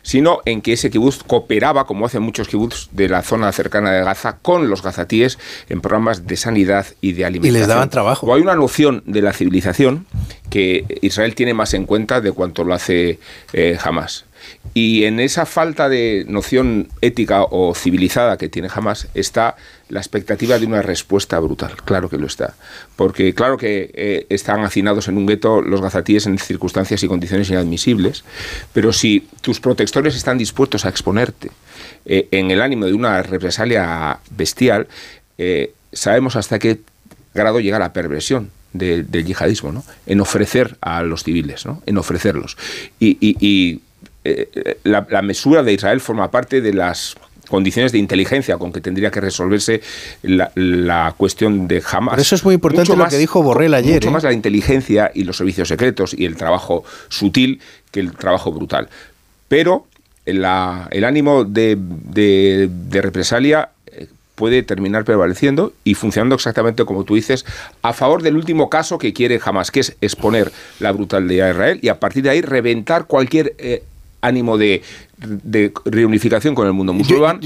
[0.03, 4.05] sino en que ese kibutz cooperaba, como hacen muchos kibutz de la zona cercana de
[4.05, 5.37] Gaza, con los gazatíes
[5.69, 7.69] en programas de sanidad y de alimentación.
[7.69, 8.25] daban trabajo.
[8.27, 10.07] O hay una noción de la civilización
[10.49, 13.19] que Israel tiene más en cuenta de cuanto lo hace
[13.53, 14.26] eh, Hamas.
[14.75, 19.57] Y en esa falta de noción ética o civilizada que tiene Hamas está
[19.89, 21.77] la expectativa de una respuesta brutal.
[21.85, 22.55] Claro que lo está.
[22.95, 27.49] Porque claro que eh, están hacinados en un gueto los gazatíes en circunstancias y condiciones
[27.49, 28.25] inadmisibles,
[28.75, 31.51] pero si tus protectores están dispuestos a exponerte
[32.05, 34.89] eh, en el ánimo de una represalia bestial,
[35.39, 36.81] eh, sabemos hasta qué
[37.33, 39.85] grado llega la perversión de- del yihadismo, ¿no?
[40.07, 41.83] En ofrecer a los civiles, ¿no?
[41.87, 42.59] En ofrecerlos.
[43.01, 43.81] Y,
[44.27, 47.15] eh, la, la mesura de Israel forma parte de las
[47.49, 49.81] condiciones de inteligencia con que tendría que resolverse
[50.23, 52.15] la, la cuestión de Hamas.
[52.15, 54.13] Por eso es muy importante Mucho lo que dijo Borrell ayer, Mucho ¿eh?
[54.13, 57.61] más la inteligencia y los servicios secretos y el trabajo sutil
[57.93, 58.89] que el trabajo brutal.
[59.47, 59.87] Pero
[60.25, 67.05] la- el ánimo de, de- de represalia eh, puede terminar prevaleciendo y funcionando exactamente como
[67.05, 67.45] tú dices,
[67.83, 70.51] a favor del último caso que quiere jamás, que es exponer
[70.81, 73.85] la brutalidad de Israel y a partir de ahí reventar cualquier eh,
[74.27, 74.83] ánimo de,
[75.19, 77.41] de reunificación con el mundo musulmán,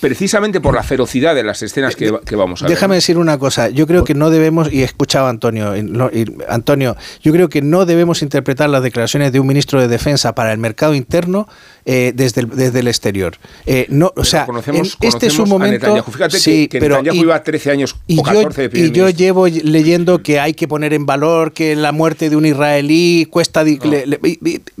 [0.00, 2.74] precisamente por la ferocidad de las escenas que, vamos a ver.
[2.74, 5.72] Déjame decir una cosa, yo creo que no debemos, y he escuchado a Antonio,
[6.48, 10.52] Antonio, yo creo que no debemos interpretar las declaraciones de un ministro de Defensa para
[10.52, 11.48] el mercado interno
[11.84, 13.36] eh, desde, el, desde el exterior.
[13.64, 14.46] Eh, no, o sea,
[15.00, 16.04] este es un momento...
[16.04, 19.46] Fíjate sí, que, pero, Netanyahu iba 13 años y o 14 yo, Y yo llevo
[19.46, 23.64] leyendo que hay que poner en valor que la muerte de un israelí cuesta...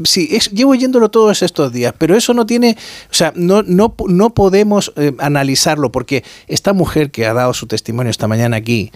[0.04, 2.76] sí, llevo yéndolo todos estos días, pero eso no tiene...
[3.10, 4.65] O sea, no, no, no podemos
[4.96, 8.92] eh, analizarlo porque esta mujer que ha dado su testimonio esta mañana aquí...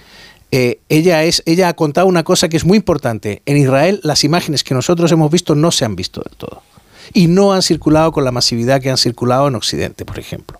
[0.52, 3.40] ella, es, ella ha contado una cosa que es muy importante.
[3.46, 6.62] En Israel las imágenes que nosotros hemos visto no se han visto del todo
[7.12, 10.58] y no han circulado con la masividad que han circulado en Occidente, por ejemplo.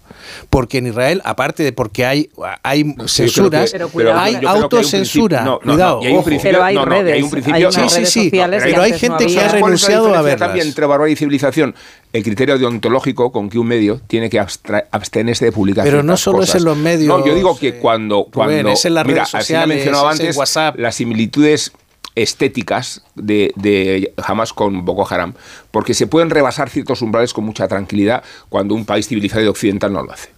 [0.48, 2.30] Porque en Israel, aparte de porque hay,
[2.62, 3.74] hay censuras,
[4.14, 5.58] hay autocensura.
[5.62, 6.00] cuidado.
[6.42, 10.14] pero hay redes, hay un principio, sí, sí, sí, pero hay gente que ha renunciado
[10.14, 10.48] a verlas.
[10.48, 11.74] También entre barbarie y civilización
[12.12, 16.42] el criterio deontológico con que un medio tiene que abstenerse de publicar Pero no solo
[16.42, 17.06] es en los medios.
[17.06, 20.78] No, yo digo que cuando, cuando es en las redes sociales, antes, WhatsApp.
[20.78, 21.72] las similitudes
[22.14, 25.34] estéticas de, de, Hamas con Boko Haram,
[25.70, 29.92] porque se pueden rebasar ciertos umbrales con mucha tranquilidad cuando un país civilizado y occidental
[29.92, 30.30] no lo hace.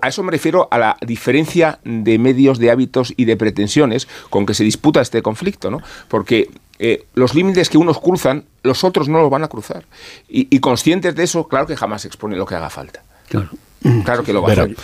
[0.00, 4.46] a eso me refiero a la diferencia de medios, de hábitos y de pretensiones con
[4.46, 5.80] que se disputa este conflicto, ¿no?
[6.08, 9.84] Porque eh, los límites que unos cruzan, los otros no los van a cruzar.
[10.28, 13.02] Y, conscientes de eso, claro que jamás expone lo que haga falta.
[13.28, 13.50] Claro,
[14.04, 14.76] claro que lo va a hacer.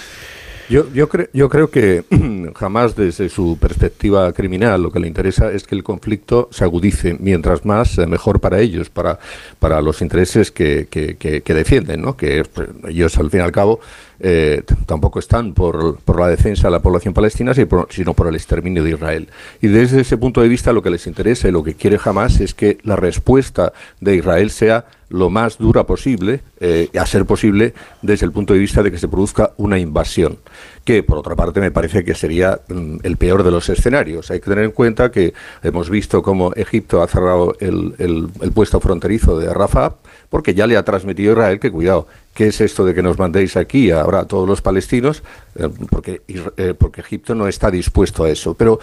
[0.70, 2.04] Yo, yo, yo creo que
[2.54, 7.16] jamás desde su perspectiva criminal lo que le interesa es que el conflicto se agudice,
[7.18, 9.18] mientras más eh, mejor para ellos, para,
[9.58, 12.16] para los intereses que, que, que, defienden, ¿no?
[12.16, 13.80] que pues, ellos al fin y al cabo
[14.20, 18.84] eh, tampoco están por, por, la defensa de la población palestina, sino por el exterminio
[18.84, 19.28] de Israel.
[19.60, 22.38] Y desde ese punto de vista lo que les interesa y lo que quiere jamás
[22.38, 27.74] es que la respuesta de Israel sea lo más dura posible, eh, a ser posible
[28.00, 30.38] desde el punto de vista de que se produzca una invasión,
[30.84, 34.30] que por otra parte me parece que sería mm, el peor de los escenarios.
[34.30, 38.80] Hay que tener en cuenta que hemos visto cómo Egipto ha cerrado el, el, puesto
[38.80, 39.96] fronterizo de Rafah,
[40.28, 43.18] porque ya le ha transmitido a Israel que cuidado, ¿qué es esto de que nos
[43.18, 45.24] mandéis aquí ahora a todos los palestinos?
[45.56, 46.22] Eh, porque,
[46.56, 48.54] eh, porque Egipto no está dispuesto a eso.
[48.54, 48.78] Pero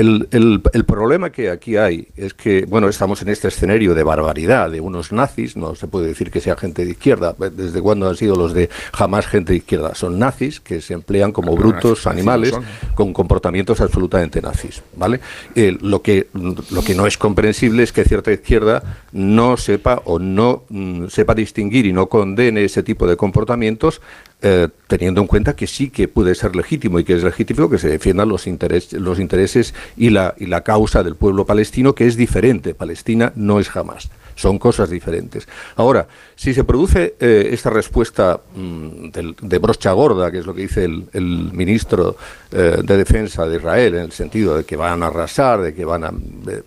[0.00, 4.70] el, el, problema que aquí hay es que, bueno, estamos en este escenario de barbaridad
[4.70, 8.16] de unos nazis, no se puede decir que sea gente de izquierda, ¿desde cuándo han
[8.16, 9.94] sido los de jamás gente de izquierda?
[9.94, 12.54] Son nazis que se emplean como brutos animales
[12.94, 15.20] con comportamientos absolutamente nazis, ¿vale?
[15.54, 18.82] Eh, lo, que, lo que no es comprensible es que cierta izquierda
[19.12, 24.00] no sepa o no mm, sepa distinguir y no condene ese tipo de comportamientos
[24.42, 27.78] eh, teniendo en cuenta que sí que puede ser legítimo y que es legítimo que
[27.78, 32.06] se defiendan los, intereses los intereses y la, y la causa del pueblo palestino, que
[32.06, 32.74] es diferente.
[32.74, 34.10] Palestina no es jamás.
[34.40, 35.46] Son cosas diferentes.
[35.76, 39.10] Ahora, si se produce eh, esta respuesta mm,
[39.42, 42.16] de brocha gorda, que es lo que dice el, ministro
[42.50, 45.84] eh, de Defensa de Israel, en el sentido de que van a arrasar, de que
[45.84, 46.12] van a,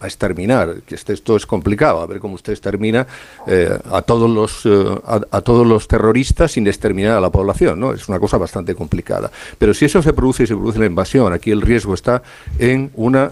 [0.06, 3.08] exterminar, que este, esto es complicado, a ver cómo usted extermina
[3.48, 4.68] eh, a, todos los,
[5.08, 7.92] a, todos los terroristas sin exterminar a la población, ¿no?
[7.94, 9.32] Es una cosa bastante complicada.
[9.58, 12.22] Pero si eso se produce y se produce la invasión, aquí el riesgo está
[12.60, 13.32] en una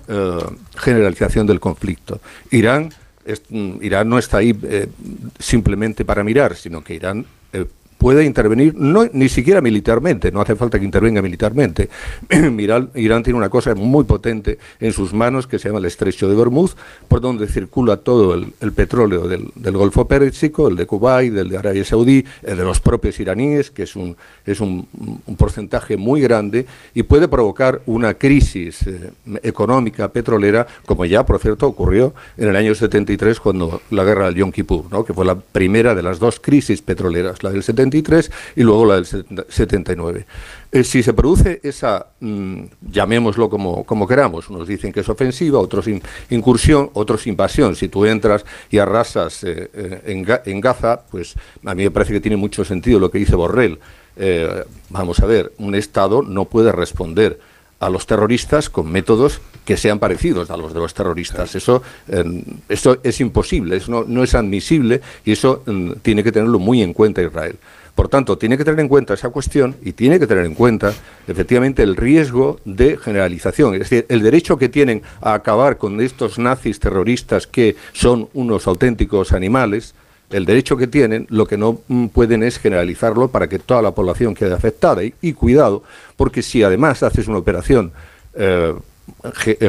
[0.77, 2.19] generalización del conflicto.
[2.49, 2.91] Irán
[3.49, 4.87] Mm, Irán no está ahí eh,
[5.39, 7.25] simplemente para mirar, sino que Irán
[8.01, 11.87] puede intervenir, no, ni siquiera militarmente, no hace falta que intervenga militarmente.
[12.95, 16.33] Irán, tiene una cosa muy potente en sus manos que se llama el estrecho de
[16.33, 16.71] Bermud,
[17.07, 21.85] por donde circula todo el, petróleo del, Golfo Pérsico, el de Kuwait, el de Arabia
[21.85, 24.87] Saudí, el de los propios iraníes, que es un, es un,
[25.37, 29.11] porcentaje muy grande, y puede provocar una crisis eh,
[29.43, 34.35] económica petrolera, como ya, por cierto, ocurrió en el año 73 cuando la guerra del
[34.35, 37.90] Yom Kippur, que fue la primera de las dos crisis petroleras, la del 73
[38.55, 40.25] y luego la del 79.
[40.73, 45.59] Eh, si se produce esa, mm, llamémoslo como, como queramos, unos dicen que es ofensiva,
[45.59, 45.85] otros
[46.29, 47.75] incursión, otros invasión.
[47.75, 51.35] Si tú entras y arrasas eh, eh, en, en, Gaza, pues
[51.65, 53.79] a mí me parece que tiene mucho sentido lo que dice Borrell.
[54.89, 57.39] vamos a ver, un Estado no puede responder
[57.79, 61.55] a los terroristas con métodos que sean parecidos a los de los terroristas.
[61.55, 61.81] Eso,
[62.69, 66.81] eso es imposible, eso no, no, es admisible y eso mm, tiene que tenerlo muy
[66.81, 67.57] en cuenta Israel.
[68.01, 70.91] Por tanto, tiene que tener en cuenta esa cuestión y tiene que tener en cuenta
[71.27, 76.39] efectivamente el riesgo de generalización, es decir, el derecho que tienen a acabar con estos
[76.39, 79.93] nazis terroristas que son unos auténticos animales,
[80.31, 83.91] el derecho que tienen, lo que no mm, pueden es generalizarlo para que toda la
[83.91, 85.03] población quede afectada.
[85.03, 85.83] Y, cuidado,
[86.15, 87.91] porque si además haces una operación
[88.33, 88.73] eh,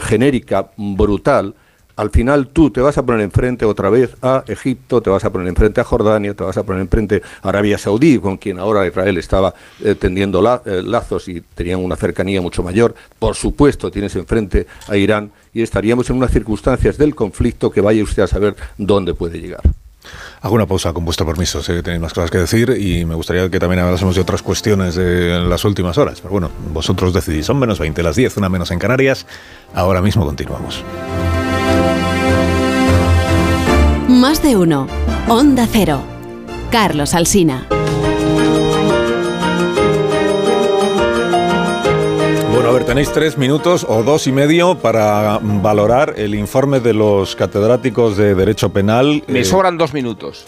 [0.01, 1.55] genérica, brutal,
[1.97, 5.31] al final tú te vas a poner enfrente otra vez a Egipto, te vas a
[5.31, 8.87] poner enfrente a Jordania, te vas a poner enfrente a Arabia Saudí, con quien ahora
[8.87, 12.95] Israel estaba eh, tendiendo eh, lazos y tenían una cercanía mucho mayor.
[13.19, 18.03] Por supuesto, tienes enfrente a Irán y estaríamos en unas circunstancias del conflicto que vaya
[18.03, 19.63] usted a saber dónde puede llegar.
[20.41, 23.15] Hago una pausa con vuestro permiso, sé que tenéis más cosas que decir y me
[23.15, 26.21] gustaría que también hablásemos de otras cuestiones de las últimas horas.
[26.21, 29.27] Pero bueno, vosotros decidís, son menos 20, las 10, una menos en Canarias.
[29.73, 30.83] Ahora mismo continuamos.
[34.23, 34.87] Más de uno.
[35.27, 36.01] Onda Cero.
[36.71, 37.67] Carlos Alsina.
[42.53, 46.95] Bueno, a ver, tenéis tres minutos o dos y medio para valorar el informe de
[46.95, 49.25] los catedráticos de Derecho Penal.
[49.27, 50.47] Me eh, sobran dos minutos.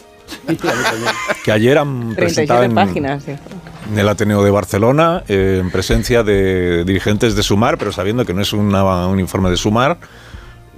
[1.44, 6.84] que ayer han presentado en, páginas, en, el Ateneo de Barcelona, eh, en presencia de
[6.84, 9.98] dirigentes de Sumar, pero sabiendo que no es un informe de Sumar,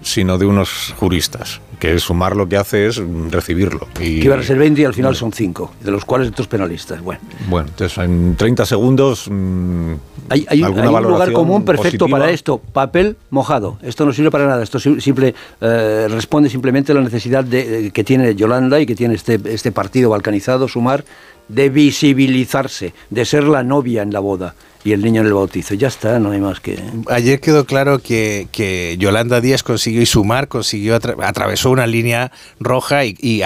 [0.07, 3.89] sino de unos juristas, que Sumar lo que hace es recibirlo.
[4.01, 6.47] Y, que iban a ser 20 y al final son 5, de los cuales estos
[6.47, 7.03] penalistas.
[7.03, 9.27] Bueno, bueno entonces en 30 segundos...
[9.29, 9.95] Mm,
[10.29, 13.79] hay, hay, un lugar común perfecto para esto, papel mojado.
[13.83, 18.05] Esto no sirve para nada, esto simple, eh, responde simplemente a la necesidad de, que
[18.05, 21.05] tiene Yolanda y que tiene este, este partido balcanizado, Sumar,
[21.49, 24.55] de visibilizarse, de ser la novia en la boda
[24.87, 25.75] y el niño en el bautizo.
[25.75, 26.79] Ya está, no hay más que...
[27.11, 32.31] Ayer quedó claro que, que Yolanda Díaz consiguió y sumar, consiguió, atravesó una línea
[32.61, 33.43] roja y, y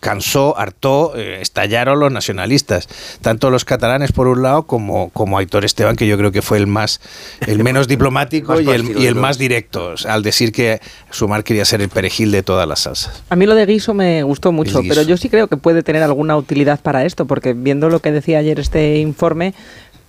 [0.00, 2.88] cansó, hartó, eh, estallaron los nacionalistas,
[3.20, 6.56] tanto los catalanes por un lado como, como Aitor Esteban, que yo creo que fue
[6.56, 7.00] el más
[7.46, 11.82] el menos diplomático y, el, y el más directo, al decir que Sumar quería ser
[11.82, 13.22] el perejil de todas las salsas.
[13.28, 16.02] A mí lo de Guiso me gustó mucho, pero yo sí creo que puede tener
[16.02, 19.54] alguna utilidad para esto, porque viendo lo que decía ayer este informe,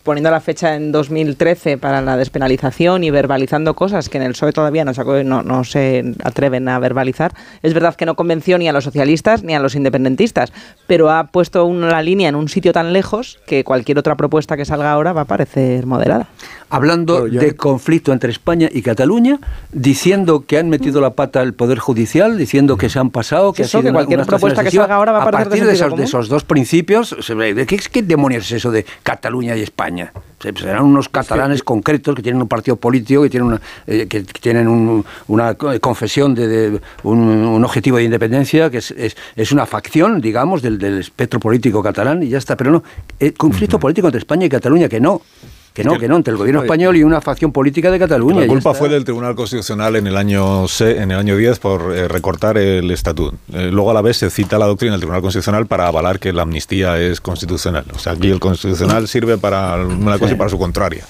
[0.03, 4.51] poniendo la fecha en 2013 para la despenalización y verbalizando cosas que en el PSOE
[4.51, 4.93] todavía no,
[5.23, 7.33] no, no, se atreven a verbalizar.
[7.61, 10.51] Es verdad que no convenció ni a los socialistas ni a los independentistas,
[10.87, 14.65] pero ha puesto una línea en un sitio tan lejos que cualquier otra propuesta que
[14.65, 16.27] salga ahora va a parecer moderada
[16.71, 19.39] hablando de conflicto entre España y Cataluña,
[19.73, 23.63] diciendo que han metido la pata al Poder Judicial, diciendo que se han pasado, que,
[23.63, 26.29] ha sido cualquier propuesta que salga ahora va a, a partir de, esos, de esos,
[26.29, 27.15] dos principios,
[27.67, 29.90] ¿qué, ¿qué demonios es eso de Cataluña y España?
[30.55, 34.67] Serán unos catalanes concretos que tienen un partido político, que tienen una, eh, que tienen
[35.27, 38.93] una confesión de, un, objetivo de independencia, que es,
[39.35, 42.55] es, una facción, digamos, del, del, espectro político catalán y ya está.
[42.57, 42.83] Pero no,
[43.19, 45.21] el conflicto político entre España y Cataluña, que no.
[45.73, 48.41] Que no, que no, entre el gobierno español y una facción política de Cataluña.
[48.41, 52.09] La culpa fue del Tribunal Constitucional en el año en el año 10 por eh,
[52.09, 53.37] recortar el estatuto.
[53.53, 56.33] Eh, luego a la vez se cita la doctrina del Tribunal Constitucional para avalar que
[56.33, 57.85] la amnistía es constitucional.
[57.95, 61.05] O sea, aquí el Constitucional sirve para una cosa y para su contraria.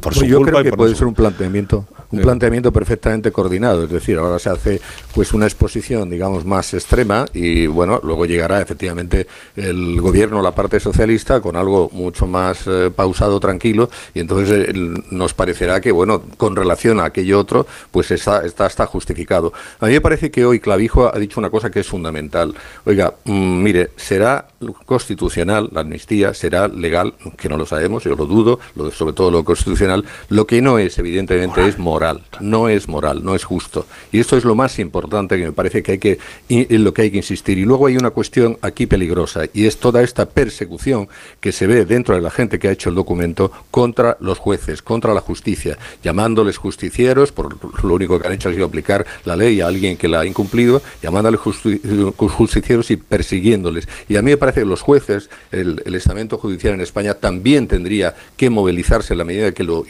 [0.00, 4.16] Por pues yo creo que puede ser un planteamiento un planteamiento perfectamente coordinado, es decir,
[4.18, 4.80] ahora se hace
[5.14, 10.80] pues una exposición, digamos, más extrema y bueno, luego llegará efectivamente el gobierno, la parte
[10.80, 14.72] socialista, con algo mucho más eh, pausado, tranquilo, y entonces eh,
[15.10, 19.52] nos parecerá que, bueno, con relación a aquello otro, pues está, está, está justificado.
[19.80, 22.54] A mí me parece que hoy Clavijo ha dicho una cosa que es fundamental.
[22.86, 24.48] Oiga, mm, mire, será
[24.86, 29.30] constitucional la amnistía, será legal, que no lo sabemos, yo lo dudo, lo, sobre todo
[29.30, 33.86] lo constitucional, lo que no es, evidentemente, es moral no es moral, no es justo.
[34.12, 36.18] Y esto es lo más importante que me parece que hay que,
[36.48, 37.58] en lo que hay que insistir.
[37.58, 41.08] Y luego hay una cuestión aquí peligrosa, y es toda esta persecución
[41.40, 44.82] que se ve dentro de la gente que ha hecho el documento contra los jueces,
[44.82, 49.36] contra la justicia, llamándoles justicieros, por lo único que han hecho ha sido aplicar la
[49.36, 53.88] ley a alguien que la ha incumplido, llamándoles justicieros y persiguiéndoles.
[54.08, 58.14] Y a mí me parece que los jueces, el, estamento judicial en España también tendría
[58.36, 59.84] que movilizarse en la medida que lo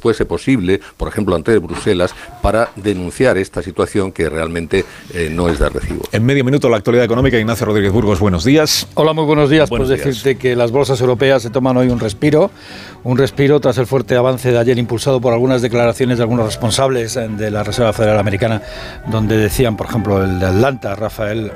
[0.00, 4.84] fuese posible, por ejemplo, de Bruselas para denunciar esta situación que realmente
[5.14, 6.02] eh, no es de recibo.
[6.12, 8.88] En medio minuto la actualidad económica, Ignacio Rodríguez Burgos, buenos días.
[8.94, 9.70] Hola, muy buenos días.
[9.70, 12.50] Buenos pues decirte que las bolsas europeas se toman hoy un respiro,
[13.04, 17.16] un respiro tras el fuerte avance de ayer impulsado por algunas declaraciones de algunos responsables
[17.16, 18.62] eh, de la Reserva Federal Americana,
[19.06, 21.52] donde decían, por ejemplo, el de Atlanta, Rafael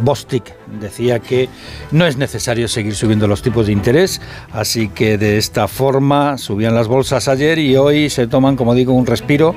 [0.00, 1.48] Bostic, decía que
[1.90, 4.20] no es necesario seguir subiendo los tipos de interés,
[4.52, 8.92] así que de esta forma subían las bolsas ayer y hoy se toman, como digo,
[8.92, 9.54] un respiro.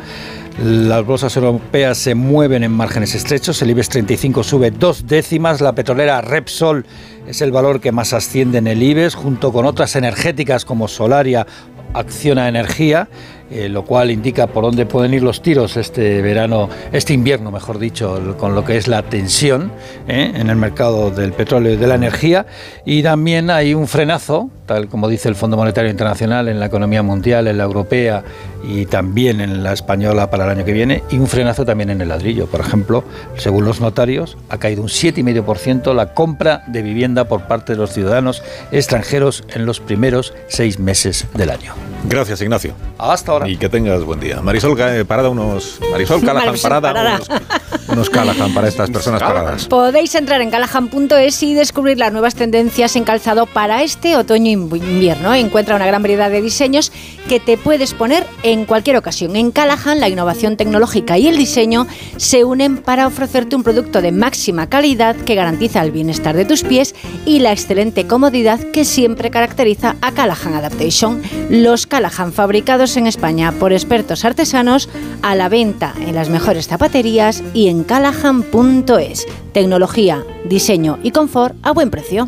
[0.64, 5.76] Las bolsas europeas se mueven en márgenes estrechos, el IBEX 35 sube dos décimas, la
[5.76, 6.86] petrolera Repsol
[7.28, 11.46] es el valor que más asciende en el IBEX, junto con otras energéticas como Solaria,
[11.94, 13.10] Acciona Energía.
[13.56, 17.80] Eh, lo cual indica por dónde pueden ir los tiros este verano, este invierno, mejor
[17.80, 19.72] dicho, con lo que es la tensión
[20.10, 20.34] ¿eh?
[20.36, 22.46] en el mercado del petróleo y de la energía.
[22.84, 27.02] Y también hay un frenazo, tal como dice el Fondo Monetario Internacional, en la economía
[27.02, 28.26] mundial, en la europea
[28.68, 32.02] y también en la española para el año que viene, y un frenazo también en
[32.02, 32.48] el ladrillo.
[32.48, 33.06] Por ejemplo,
[33.38, 37.94] según los notarios, ha caído un 7,5% la compra de vivienda por parte de los
[37.94, 41.74] ciudadanos extranjeros en los primeros seis meses del año.
[42.04, 42.74] Gracias, Ignacio.
[42.98, 43.45] Hasta ahora.
[43.48, 44.42] Y que tengas buen día.
[44.42, 45.80] Marisol, eh, parada unos...
[45.92, 47.16] Marisol Callahan, Marisol, parada, parada.
[47.16, 49.68] Unos, unos Callahan para estas personas paradas.
[49.68, 55.34] Podéis entrar en callahan.es y descubrir las nuevas tendencias en calzado para este otoño-invierno.
[55.34, 56.92] Encuentra una gran variedad de diseños
[57.28, 59.36] que te puedes poner en cualquier ocasión.
[59.36, 64.12] En Callahan, la innovación tecnológica y el diseño se unen para ofrecerte un producto de
[64.12, 66.96] máxima calidad que garantiza el bienestar de tus pies
[67.26, 71.22] y la excelente comodidad que siempre caracteriza a Callahan Adaptation.
[71.50, 73.25] Los Callahan fabricados en España
[73.60, 74.88] por expertos artesanos
[75.24, 79.26] a la venta en las mejores zapaterías y en callahan.es.
[79.52, 82.28] Tecnología, diseño y confort a buen precio.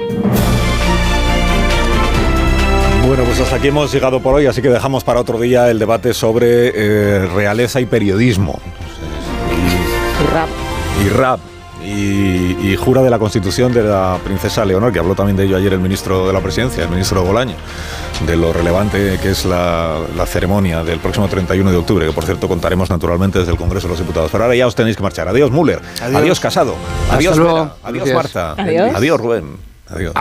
[3.06, 5.78] Bueno, pues hasta aquí hemos llegado por hoy, así que dejamos para otro día el
[5.78, 8.60] debate sobre eh, realeza y periodismo.
[9.52, 10.49] Y rap.
[11.06, 11.40] Y rap.
[11.88, 15.55] Y, y jura de la constitución de la princesa Leonor, que habló también de ello
[15.55, 17.55] ayer el ministro de la presidencia, el ministro Bolaño,
[18.26, 22.26] de lo relevante que es la, la ceremonia del próximo 31 de octubre, que por
[22.26, 24.30] cierto contaremos naturalmente desde el Congreso de los Diputados.
[24.31, 25.30] Pero ahora ya os tenéis que marchar.
[25.30, 25.80] Adiós, Müller.
[26.01, 26.39] Adiós, Adiós.
[26.41, 26.76] Casado.
[27.03, 27.39] Hasta Adiós.
[27.39, 27.72] Vera.
[27.84, 28.11] Adiós.
[28.14, 28.51] Marta.
[28.57, 28.93] Adiós.
[28.93, 29.57] Adiós, Rubén.
[29.89, 30.11] Adiós.